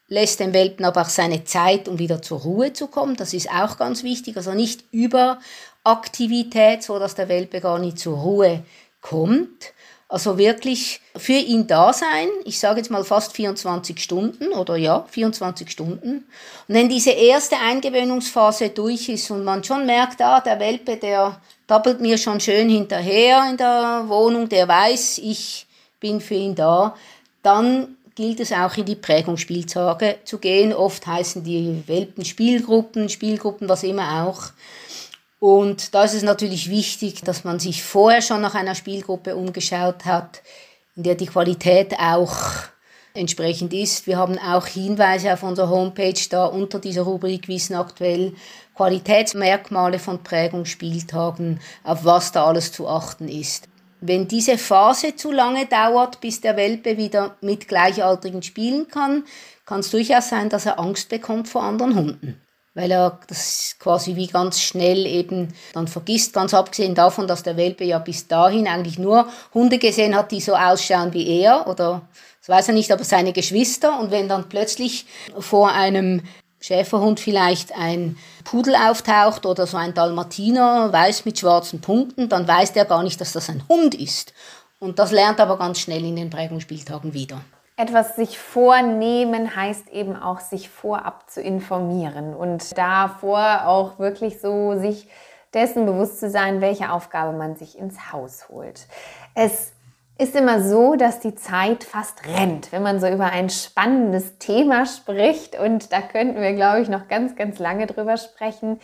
lässt 0.09 0.41
den 0.41 0.53
Welpen 0.53 0.85
aber 0.85 1.03
auch 1.03 1.09
seine 1.09 1.45
Zeit, 1.45 1.89
um 1.89 1.99
wieder 1.99 2.23
zur 2.23 2.41
Ruhe 2.41 2.73
zu 2.73 2.89
kommen. 2.89 3.17
Das 3.17 3.33
ist 3.33 3.51
auch 3.51 3.77
ganz 3.77 4.03
wichtig. 4.03 4.37
Also 4.37 4.53
nicht 4.53 4.85
über 4.91 5.39
Aktivität, 5.83 6.83
so 6.83 6.99
dass 6.99 7.15
der 7.15 7.29
Welpe 7.29 7.61
gar 7.61 7.79
nicht 7.79 7.99
zur 7.99 8.19
Ruhe 8.19 8.63
kommt. 9.01 9.73
Also 10.09 10.39
wirklich 10.39 11.01
für 11.17 11.33
ihn 11.33 11.67
da 11.67 11.93
sein, 11.93 12.29
ich 12.45 12.59
sage 12.59 12.79
jetzt 12.79 12.91
mal 12.91 13.05
fast 13.05 13.35
24 13.35 13.99
Stunden 13.99 14.53
oder 14.53 14.77
ja, 14.77 15.05
24 15.11 15.71
Stunden. 15.71 16.27
Und 16.69 16.75
wenn 16.75 16.89
diese 16.89 17.11
erste 17.11 17.57
Eingewöhnungsphase 17.57 18.69
durch 18.69 19.09
ist 19.09 19.31
und 19.31 19.45
man 19.45 19.65
schon 19.65 19.87
merkt, 19.87 20.21
ah, 20.21 20.41
der 20.41 20.61
Welpe, 20.61 20.99
der 20.99 21.41
tappelt 21.67 22.01
mir 22.01 22.19
schon 22.19 22.39
schön 22.39 22.69
hinterher 22.69 23.47
in 23.51 23.57
der 23.57 24.05
Wohnung, 24.07 24.49
der 24.49 24.69
weiß, 24.69 25.19
ich 25.19 25.67
bin 26.01 26.21
für 26.21 26.35
ihn 26.35 26.55
da, 26.55 26.95
dann 27.43 27.94
gilt 28.15 28.41
es 28.41 28.53
auch 28.53 28.77
in 28.77 28.85
die 28.85 28.95
Prägungsspieltage 28.95 30.17
zu 30.25 30.39
gehen. 30.39 30.73
Oft 30.73 31.07
heißen 31.07 31.43
die 31.43 31.83
Welpen 31.87 32.25
Spielgruppen, 32.25 33.09
Spielgruppen, 33.09 33.69
was 33.69 33.83
immer 33.83 34.25
auch. 34.25 34.53
Und 35.41 35.95
da 35.95 36.05
ist 36.05 36.15
es 36.15 36.23
natürlich 36.23 36.71
wichtig, 36.71 37.23
dass 37.23 37.45
man 37.45 37.59
sich 37.59 37.83
vorher 37.83 38.23
schon 38.23 38.41
nach 38.41 38.55
einer 38.55 38.75
Spielgruppe 38.75 39.37
umgeschaut 39.37 40.05
hat, 40.05 40.43
in 40.97 41.03
der 41.03 41.17
die 41.17 41.27
Qualität 41.27 41.99
auch 41.99 42.35
entsprechend 43.15 43.73
ist. 43.73 44.07
Wir 44.07 44.17
haben 44.17 44.39
auch 44.39 44.67
Hinweise 44.67 45.33
auf 45.33 45.43
unserer 45.43 45.69
Homepage 45.69 46.21
da 46.31 46.47
unter 46.47 46.79
dieser 46.79 47.03
Rubrik 47.03 47.47
Wissen 47.49 47.75
aktuell, 47.75 48.35
Qualitätsmerkmale 48.75 49.99
von 49.99 50.23
Prägungsspieltagen, 50.23 51.61
auf 51.85 52.05
was 52.05 52.33
da 52.33 52.45
alles 52.45 52.73
zu 52.73 52.89
achten 52.89 53.29
ist. 53.29 53.69
Wenn 54.07 54.29
diese 54.29 54.59
Phase 54.59 55.17
zu 55.17 55.33
lange 55.33 55.65
dauert, 55.65 56.21
bis 56.21 56.43
der 56.43 56.59
Welpe 56.59 56.99
wieder 56.99 57.37
mit 57.41 57.69
Gleichaltrigen 57.69 58.43
spielen 58.43 58.87
kann, 58.87 59.25
kann 59.65 59.81
es 59.81 59.91
durchaus 59.91 60.29
sein, 60.29 60.51
dass 60.51 60.67
er 60.67 60.79
Angst 60.79 61.09
bekommt 61.09 61.49
vor 61.49 61.63
anderen 61.63 61.95
Hunden. 61.95 62.41
Weil 62.75 62.91
er 62.91 63.19
das 63.29 63.77
quasi 63.79 64.15
wie 64.15 64.27
ganz 64.27 64.61
schnell 64.61 65.07
eben 65.07 65.55
dann 65.73 65.89
vergisst, 65.89 66.35
ganz 66.35 66.53
abgesehen 66.53 66.95
davon, 66.95 67.27
dass 67.27 67.45
der 67.45 67.57
Welpe 67.57 67.85
ja 67.85 67.99
bis 67.99 68.29
dahin 68.29 68.69
eigentlich 68.69 68.99
nur 68.99 69.27
Hunde 69.55 69.79
gesehen 69.79 70.15
hat, 70.15 70.33
die 70.33 70.41
so 70.41 70.55
ausschauen 70.55 71.15
wie 71.15 71.27
er 71.41 71.67
oder 71.67 72.03
das 72.41 72.49
weiß 72.51 72.69
er 72.69 72.75
nicht, 72.75 72.93
aber 72.93 73.05
seine 73.05 73.33
Geschwister. 73.33 73.99
Und 73.99 74.11
wenn 74.11 74.29
dann 74.29 74.51
plötzlich 74.51 75.07
vor 75.39 75.73
einem 75.73 76.21
Schäferhund 76.65 77.21
vielleicht 77.21 77.77
ein 77.77 78.17
Pudel 78.43 78.75
auftaucht 78.75 79.45
oder 79.45 79.67
so 79.67 79.77
ein 79.77 79.93
Dalmatiner, 79.93 80.91
weiß 80.91 81.27
mit 81.27 81.39
schwarzen 81.39 81.83
Punkten, 81.83 82.31
dann 82.31 82.49
weiß 82.49 82.73
der 82.73 82.87
gar 82.87 83.03
nicht, 83.03 83.21
dass 83.21 83.33
das 83.33 83.51
ein 83.51 83.63
Hund 83.69 83.95
ist. 83.95 84.33
Und 84.79 84.99
das 84.99 85.13
lernt 85.13 85.41
aber 85.41 85.59
ganz 85.59 85.79
schnell 85.79 86.03
in 86.03 86.17
den 86.17 86.31
Prägungsspieltagen 86.31 87.13
wieder. 87.13 87.43
Etwas 87.77 88.17
sich 88.17 88.39
vornehmen 88.39 89.55
heißt 89.55 89.91
eben 89.91 90.17
auch, 90.17 90.41
sich 90.41 90.71
vorab 90.71 91.29
zu 91.29 91.43
informieren 91.43 92.35
und 92.35 92.79
davor 92.79 93.67
auch 93.67 93.99
wirklich 93.99 94.41
so 94.41 94.79
sich 94.79 95.09
dessen 95.53 95.85
bewusst 95.85 96.19
zu 96.19 96.31
sein, 96.31 96.63
welche 96.63 96.91
Aufgabe 96.91 97.37
man 97.37 97.57
sich 97.57 97.79
ins 97.79 98.11
Haus 98.11 98.49
holt. 98.49 98.87
Es 99.35 99.74
ist 100.17 100.37
immer 100.37 100.63
so, 100.63 100.95
dass 100.95 101.21
die 101.21 101.35
Zeit 101.35 101.83
fast 101.83 102.27
rennt, 102.27 102.71
wenn 102.71 102.83
man 102.83 103.01
so 103.01 103.09
über 103.09 103.27
ein 103.27 103.51
spannendes 103.51 104.39
Thema 104.39 104.87
spricht. 104.87 105.59
Und 105.59 105.93
da 105.93 106.01
könnten 106.01 106.41
wir, 106.41 106.53
glaube 106.53 106.83
ich, 106.83 106.89
noch 106.89 107.09
ganz, 107.09 107.35
ganz 107.35 107.59
lange 107.59 107.87
drüber 107.87 108.17
sprechen. 108.17 108.79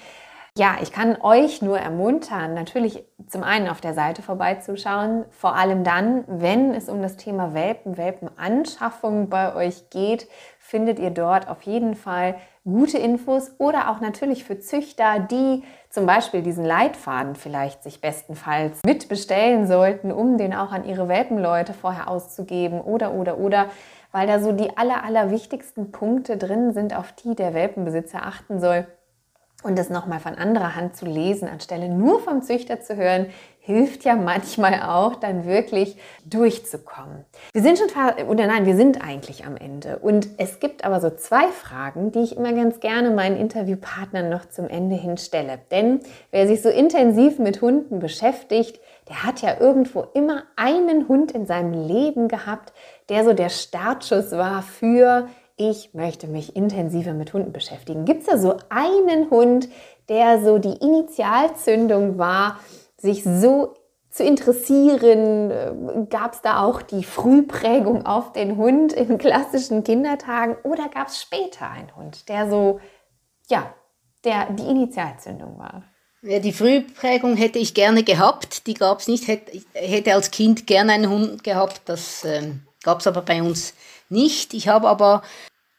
Ja, 0.56 0.78
ich 0.82 0.90
kann 0.90 1.16
euch 1.22 1.62
nur 1.62 1.78
ermuntern, 1.78 2.54
natürlich 2.54 3.04
zum 3.28 3.44
einen 3.44 3.68
auf 3.68 3.80
der 3.80 3.94
Seite 3.94 4.20
vorbeizuschauen, 4.20 5.24
vor 5.30 5.54
allem 5.54 5.84
dann, 5.84 6.24
wenn 6.26 6.74
es 6.74 6.88
um 6.88 7.00
das 7.02 7.16
Thema 7.16 7.54
Welpen, 7.54 7.96
Welpenanschaffung 7.96 9.28
bei 9.28 9.54
euch 9.54 9.90
geht, 9.90 10.26
findet 10.58 10.98
ihr 10.98 11.10
dort 11.10 11.48
auf 11.48 11.62
jeden 11.62 11.94
Fall 11.94 12.34
gute 12.64 12.98
Infos. 12.98 13.52
Oder 13.58 13.90
auch 13.90 14.00
natürlich 14.00 14.42
für 14.42 14.58
Züchter, 14.58 15.20
die 15.20 15.62
zum 15.90 16.06
Beispiel 16.06 16.42
diesen 16.42 16.64
Leitfaden 16.64 17.34
vielleicht 17.34 17.82
sich 17.82 18.00
bestenfalls 18.00 18.78
mitbestellen 18.86 19.66
sollten, 19.66 20.12
um 20.12 20.38
den 20.38 20.54
auch 20.54 20.70
an 20.70 20.84
ihre 20.84 21.08
Welpenleute 21.08 21.74
vorher 21.74 22.08
auszugeben 22.08 22.80
oder, 22.80 23.12
oder, 23.12 23.38
oder, 23.38 23.66
weil 24.12 24.28
da 24.28 24.38
so 24.38 24.52
die 24.52 24.76
aller, 24.76 25.02
aller 25.04 25.32
wichtigsten 25.32 25.90
Punkte 25.90 26.36
drin 26.36 26.72
sind, 26.72 26.96
auf 26.96 27.12
die 27.12 27.34
der 27.34 27.54
Welpenbesitzer 27.54 28.24
achten 28.24 28.60
soll. 28.60 28.86
Und 29.62 29.78
das 29.78 29.90
nochmal 29.90 30.20
von 30.20 30.36
anderer 30.36 30.74
Hand 30.74 30.96
zu 30.96 31.04
lesen, 31.04 31.48
anstelle 31.48 31.88
nur 31.88 32.20
vom 32.20 32.40
Züchter 32.40 32.80
zu 32.80 32.96
hören, 32.96 33.26
hilft 33.62 34.04
ja 34.04 34.16
manchmal 34.16 34.82
auch, 34.82 35.14
dann 35.16 35.44
wirklich 35.46 35.96
durchzukommen. 36.24 37.24
Wir 37.52 37.62
sind 37.62 37.78
schon, 37.78 37.88
oder 38.26 38.46
nein, 38.46 38.66
wir 38.66 38.74
sind 38.74 39.02
eigentlich 39.02 39.44
am 39.44 39.56
Ende. 39.56 39.98
Und 39.98 40.28
es 40.38 40.60
gibt 40.60 40.84
aber 40.84 41.00
so 41.00 41.10
zwei 41.10 41.48
Fragen, 41.48 42.10
die 42.10 42.20
ich 42.20 42.36
immer 42.36 42.52
ganz 42.52 42.80
gerne 42.80 43.10
meinen 43.10 43.36
Interviewpartnern 43.36 44.28
noch 44.28 44.46
zum 44.48 44.66
Ende 44.66 44.96
hin 44.96 45.18
stelle. 45.18 45.58
Denn 45.70 46.00
wer 46.30 46.48
sich 46.48 46.62
so 46.62 46.70
intensiv 46.70 47.38
mit 47.38 47.60
Hunden 47.60 48.00
beschäftigt, 48.00 48.80
der 49.08 49.24
hat 49.24 49.42
ja 49.42 49.60
irgendwo 49.60 50.06
immer 50.14 50.44
einen 50.56 51.06
Hund 51.06 51.32
in 51.32 51.46
seinem 51.46 51.72
Leben 51.86 52.28
gehabt, 52.28 52.72
der 53.08 53.24
so 53.24 53.34
der 53.34 53.50
Startschuss 53.50 54.32
war 54.32 54.62
für 54.62 55.28
ich 55.56 55.92
möchte 55.92 56.26
mich 56.26 56.56
intensiver 56.56 57.12
mit 57.12 57.34
Hunden 57.34 57.52
beschäftigen. 57.52 58.06
Gibt 58.06 58.22
es 58.22 58.28
da 58.28 58.38
so 58.38 58.56
einen 58.70 59.28
Hund, 59.28 59.68
der 60.08 60.40
so 60.40 60.56
die 60.56 60.72
Initialzündung 60.72 62.16
war, 62.16 62.58
sich 63.00 63.24
so 63.24 63.74
zu 64.10 64.24
interessieren? 64.24 65.50
Äh, 65.50 66.06
gab 66.08 66.34
es 66.34 66.42
da 66.42 66.62
auch 66.62 66.82
die 66.82 67.04
Frühprägung 67.04 68.06
auf 68.06 68.32
den 68.32 68.56
Hund 68.56 68.92
in 68.92 69.18
klassischen 69.18 69.84
Kindertagen 69.84 70.56
oder 70.62 70.88
gab 70.88 71.08
es 71.08 71.20
später 71.20 71.70
einen 71.70 71.94
Hund, 71.96 72.28
der 72.28 72.50
so, 72.50 72.80
ja, 73.48 73.74
der 74.24 74.52
die 74.52 74.68
Initialzündung 74.68 75.58
war? 75.58 75.84
Ja, 76.22 76.38
die 76.38 76.52
Frühprägung 76.52 77.36
hätte 77.36 77.58
ich 77.58 77.72
gerne 77.72 78.04
gehabt, 78.04 78.66
die 78.66 78.74
gab 78.74 79.00
es 79.00 79.08
nicht. 79.08 79.26
Hätte, 79.26 79.58
hätte 79.72 80.12
als 80.12 80.30
Kind 80.30 80.66
gerne 80.66 80.92
einen 80.92 81.08
Hund 81.08 81.44
gehabt, 81.44 81.80
das 81.86 82.24
ähm, 82.24 82.66
gab 82.82 83.00
es 83.00 83.06
aber 83.06 83.22
bei 83.22 83.42
uns 83.42 83.72
nicht. 84.10 84.52
Ich 84.52 84.68
habe 84.68 84.86
aber 84.88 85.22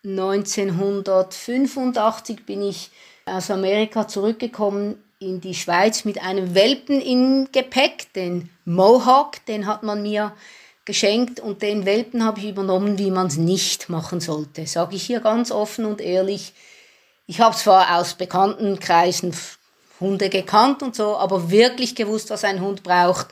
1985 0.03 2.47
bin 2.47 2.63
ich 2.63 2.89
aus 3.25 3.51
Amerika 3.51 4.07
zurückgekommen 4.07 5.03
in 5.21 5.39
die 5.39 5.53
Schweiz 5.53 6.03
mit 6.03 6.21
einem 6.21 6.55
Welpen 6.55 6.99
in 6.99 7.47
Gepäck, 7.51 8.11
den 8.13 8.49
Mohawk, 8.65 9.45
den 9.45 9.67
hat 9.67 9.83
man 9.83 10.01
mir 10.01 10.33
geschenkt 10.83 11.39
und 11.39 11.61
den 11.61 11.85
Welpen 11.85 12.25
habe 12.25 12.39
ich 12.39 12.47
übernommen, 12.47 12.97
wie 12.97 13.11
man 13.11 13.27
es 13.27 13.37
nicht 13.37 13.87
machen 13.87 14.19
sollte. 14.19 14.65
Sage 14.65 14.95
ich 14.95 15.03
hier 15.03 15.19
ganz 15.19 15.51
offen 15.51 15.85
und 15.85 16.01
ehrlich. 16.01 16.53
Ich 17.27 17.39
habe 17.39 17.55
zwar 17.55 17.99
aus 17.99 18.15
bekannten 18.15 18.79
Kreisen 18.79 19.33
Hunde 19.99 20.29
gekannt 20.29 20.81
und 20.81 20.95
so, 20.95 21.15
aber 21.15 21.51
wirklich 21.51 21.95
gewusst, 21.95 22.31
was 22.31 22.43
ein 22.43 22.59
Hund 22.59 22.81
braucht, 22.81 23.27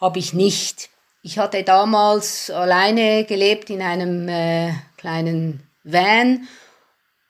habe 0.00 0.18
ich 0.18 0.32
nicht. 0.32 0.88
Ich 1.20 1.38
hatte 1.38 1.62
damals 1.64 2.50
alleine 2.50 3.24
gelebt 3.24 3.68
in 3.68 3.82
einem 3.82 4.26
äh, 4.28 4.72
kleinen 4.96 5.68
Van 5.84 6.48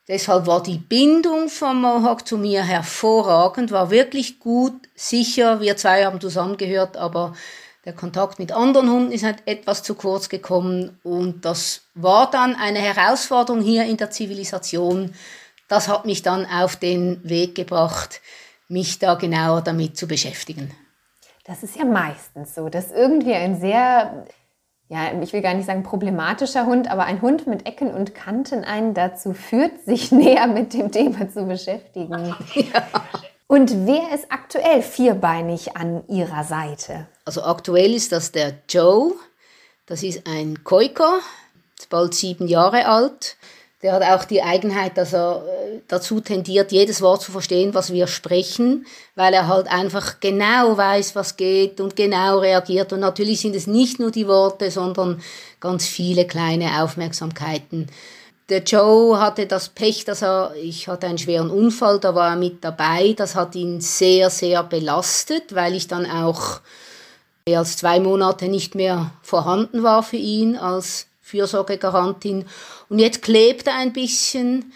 Deshalb 0.06 0.46
war 0.46 0.62
die 0.62 0.76
Bindung 0.76 1.48
von 1.48 1.80
Mohawk 1.80 2.26
zu 2.26 2.36
mir 2.36 2.62
hervorragend, 2.62 3.70
war 3.70 3.90
wirklich 3.90 4.38
gut, 4.38 4.74
sicher. 4.94 5.60
Wir 5.60 5.78
zwei 5.78 6.04
haben 6.04 6.20
zusammengehört, 6.20 6.98
aber 6.98 7.34
der 7.86 7.94
Kontakt 7.94 8.38
mit 8.38 8.52
anderen 8.52 8.90
Hunden 8.90 9.12
ist 9.12 9.24
halt 9.24 9.42
etwas 9.46 9.82
zu 9.82 9.94
kurz 9.94 10.28
gekommen 10.28 10.98
und 11.02 11.44
das 11.44 11.82
war 11.94 12.30
dann 12.30 12.54
eine 12.54 12.78
Herausforderung 12.78 13.62
hier 13.62 13.84
in 13.84 13.96
der 13.96 14.10
Zivilisation. 14.10 15.14
Das 15.68 15.88
hat 15.88 16.04
mich 16.04 16.22
dann 16.22 16.46
auf 16.46 16.76
den 16.76 17.20
Weg 17.24 17.54
gebracht, 17.54 18.20
mich 18.68 18.98
da 18.98 19.14
genauer 19.14 19.62
damit 19.62 19.96
zu 19.96 20.06
beschäftigen. 20.06 20.70
Das 21.44 21.62
ist 21.62 21.76
ja 21.76 21.84
meistens 21.84 22.54
so, 22.54 22.68
dass 22.70 22.90
irgendwie 22.90 23.34
ein 23.34 23.60
sehr 23.60 24.26
ja, 24.94 25.20
ich 25.20 25.32
will 25.32 25.42
gar 25.42 25.54
nicht 25.54 25.66
sagen 25.66 25.82
problematischer 25.82 26.66
Hund, 26.66 26.88
aber 26.88 27.04
ein 27.04 27.20
Hund 27.20 27.48
mit 27.48 27.66
Ecken 27.66 27.92
und 27.92 28.14
Kanten 28.14 28.62
einen 28.62 28.94
dazu 28.94 29.32
führt, 29.34 29.84
sich 29.84 30.12
näher 30.12 30.46
mit 30.46 30.72
dem 30.72 30.92
Thema 30.92 31.28
zu 31.28 31.44
beschäftigen. 31.46 32.34
Ja. 32.54 32.86
Und 33.46 33.86
wer 33.86 34.14
ist 34.14 34.26
aktuell 34.30 34.80
vierbeinig 34.80 35.76
an 35.76 36.06
Ihrer 36.08 36.44
Seite? 36.44 37.06
Also 37.24 37.42
aktuell 37.42 37.92
ist 37.92 38.12
das 38.12 38.32
der 38.32 38.54
Joe. 38.68 39.12
Das 39.86 40.02
ist 40.02 40.26
ein 40.26 40.64
Koika, 40.64 41.18
ist 41.78 41.90
bald 41.90 42.14
sieben 42.14 42.48
Jahre 42.48 42.86
alt. 42.86 43.36
Der 43.84 43.92
hat 43.92 44.02
auch 44.02 44.24
die 44.24 44.42
Eigenheit, 44.42 44.96
dass 44.96 45.12
er 45.12 45.44
äh, 45.44 45.80
dazu 45.88 46.18
tendiert, 46.22 46.72
jedes 46.72 47.02
Wort 47.02 47.20
zu 47.20 47.32
verstehen, 47.32 47.74
was 47.74 47.92
wir 47.92 48.06
sprechen, 48.06 48.86
weil 49.14 49.34
er 49.34 49.46
halt 49.46 49.70
einfach 49.70 50.20
genau 50.20 50.78
weiß, 50.78 51.14
was 51.14 51.36
geht 51.36 51.82
und 51.82 51.94
genau 51.94 52.38
reagiert. 52.38 52.94
Und 52.94 53.00
natürlich 53.00 53.42
sind 53.42 53.54
es 53.54 53.66
nicht 53.66 54.00
nur 54.00 54.10
die 54.10 54.26
Worte, 54.26 54.70
sondern 54.70 55.20
ganz 55.60 55.84
viele 55.86 56.26
kleine 56.26 56.82
Aufmerksamkeiten. 56.82 57.88
Der 58.48 58.62
Joe 58.62 59.20
hatte 59.20 59.44
das 59.44 59.68
Pech, 59.68 60.06
dass 60.06 60.22
er, 60.22 60.54
ich 60.54 60.88
hatte 60.88 61.06
einen 61.06 61.18
schweren 61.18 61.50
Unfall, 61.50 62.00
da 62.00 62.14
war 62.14 62.30
er 62.30 62.36
mit 62.36 62.64
dabei. 62.64 63.12
Das 63.14 63.34
hat 63.34 63.54
ihn 63.54 63.82
sehr, 63.82 64.30
sehr 64.30 64.62
belastet, 64.62 65.54
weil 65.54 65.74
ich 65.74 65.88
dann 65.88 66.10
auch 66.10 66.62
mehr 67.46 67.58
als 67.58 67.76
zwei 67.76 68.00
Monate 68.00 68.48
nicht 68.48 68.74
mehr 68.74 69.10
vorhanden 69.20 69.82
war 69.82 70.02
für 70.02 70.16
ihn 70.16 70.56
als 70.56 71.06
Fürsorgegarantin. 71.34 72.44
Und 72.88 72.98
jetzt 73.00 73.22
klebt 73.22 73.66
er 73.66 73.76
ein 73.76 73.92
bisschen, 73.92 74.72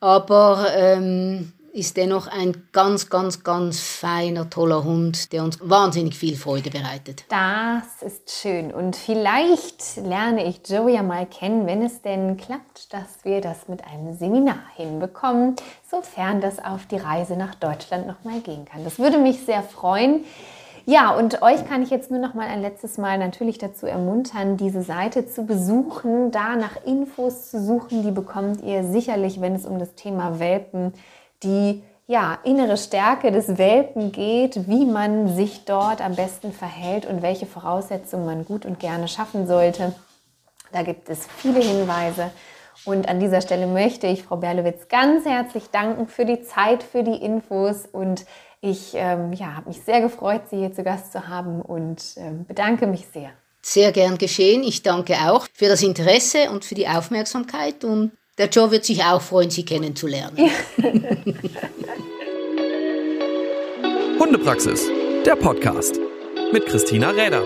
aber 0.00 0.66
ähm, 0.74 1.52
ist 1.72 1.98
dennoch 1.98 2.26
ein 2.26 2.68
ganz, 2.72 3.10
ganz, 3.10 3.44
ganz 3.44 3.80
feiner, 3.80 4.48
toller 4.48 4.82
Hund, 4.82 5.32
der 5.32 5.44
uns 5.44 5.58
wahnsinnig 5.60 6.16
viel 6.16 6.36
Freude 6.36 6.70
bereitet. 6.70 7.24
Das 7.28 8.02
ist 8.02 8.30
schön. 8.30 8.72
Und 8.72 8.96
vielleicht 8.96 9.96
lerne 9.96 10.48
ich 10.48 10.62
Joe 10.66 10.90
ja 10.90 11.02
mal 11.02 11.26
kennen, 11.26 11.66
wenn 11.66 11.82
es 11.82 12.00
denn 12.00 12.38
klappt, 12.38 12.92
dass 12.94 13.24
wir 13.24 13.42
das 13.42 13.68
mit 13.68 13.84
einem 13.84 14.16
Seminar 14.16 14.62
hinbekommen, 14.74 15.56
sofern 15.88 16.40
das 16.40 16.58
auf 16.58 16.86
die 16.86 16.96
Reise 16.96 17.36
nach 17.36 17.54
Deutschland 17.54 18.06
nochmal 18.06 18.40
gehen 18.40 18.64
kann. 18.64 18.82
Das 18.84 18.98
würde 18.98 19.18
mich 19.18 19.44
sehr 19.44 19.62
freuen. 19.62 20.24
Ja, 20.90 21.10
und 21.12 21.40
euch 21.40 21.68
kann 21.68 21.84
ich 21.84 21.90
jetzt 21.90 22.10
nur 22.10 22.18
noch 22.18 22.34
mal 22.34 22.48
ein 22.48 22.62
letztes 22.62 22.98
Mal 22.98 23.16
natürlich 23.16 23.58
dazu 23.58 23.86
ermuntern, 23.86 24.56
diese 24.56 24.82
Seite 24.82 25.24
zu 25.24 25.46
besuchen, 25.46 26.32
da 26.32 26.56
nach 26.56 26.84
Infos 26.84 27.48
zu 27.48 27.64
suchen. 27.64 28.02
Die 28.02 28.10
bekommt 28.10 28.60
ihr 28.64 28.82
sicherlich, 28.82 29.40
wenn 29.40 29.54
es 29.54 29.66
um 29.66 29.78
das 29.78 29.94
Thema 29.94 30.40
Welpen, 30.40 30.92
die 31.44 31.84
ja, 32.08 32.40
innere 32.42 32.76
Stärke 32.76 33.30
des 33.30 33.56
Welpen 33.56 34.10
geht, 34.10 34.66
wie 34.68 34.84
man 34.84 35.28
sich 35.28 35.64
dort 35.64 36.04
am 36.04 36.16
besten 36.16 36.52
verhält 36.52 37.06
und 37.06 37.22
welche 37.22 37.46
Voraussetzungen 37.46 38.26
man 38.26 38.44
gut 38.44 38.66
und 38.66 38.80
gerne 38.80 39.06
schaffen 39.06 39.46
sollte. 39.46 39.94
Da 40.72 40.82
gibt 40.82 41.08
es 41.08 41.24
viele 41.36 41.60
Hinweise. 41.60 42.32
Und 42.84 43.08
an 43.08 43.20
dieser 43.20 43.42
Stelle 43.42 43.68
möchte 43.68 44.08
ich 44.08 44.24
Frau 44.24 44.38
Berlewitz 44.38 44.88
ganz 44.88 45.24
herzlich 45.24 45.70
danken 45.70 46.08
für 46.08 46.24
die 46.24 46.42
Zeit, 46.42 46.82
für 46.82 47.04
die 47.04 47.22
Infos 47.22 47.86
und 47.86 48.24
ich 48.60 48.92
ähm, 48.94 49.32
ja, 49.32 49.56
habe 49.56 49.68
mich 49.68 49.80
sehr 49.82 50.00
gefreut, 50.00 50.42
Sie 50.50 50.58
hier 50.58 50.72
zu 50.72 50.82
Gast 50.82 51.12
zu 51.12 51.28
haben 51.28 51.62
und 51.62 52.02
ähm, 52.16 52.44
bedanke 52.46 52.86
mich 52.86 53.06
sehr. 53.12 53.30
Sehr 53.62 53.92
gern 53.92 54.18
geschehen. 54.18 54.62
Ich 54.62 54.82
danke 54.82 55.14
auch 55.26 55.46
für 55.52 55.68
das 55.68 55.82
Interesse 55.82 56.50
und 56.50 56.64
für 56.64 56.74
die 56.74 56.88
Aufmerksamkeit 56.88 57.84
und 57.84 58.12
der 58.38 58.48
Joe 58.48 58.70
wird 58.70 58.84
sich 58.84 59.04
auch 59.04 59.20
freuen, 59.20 59.50
Sie 59.50 59.64
kennenzulernen. 59.64 60.36
Ja. 60.36 60.50
Hundepraxis, 64.18 64.88
der 65.24 65.36
Podcast 65.36 65.98
mit 66.52 66.66
Christina 66.66 67.10
Räder. 67.10 67.42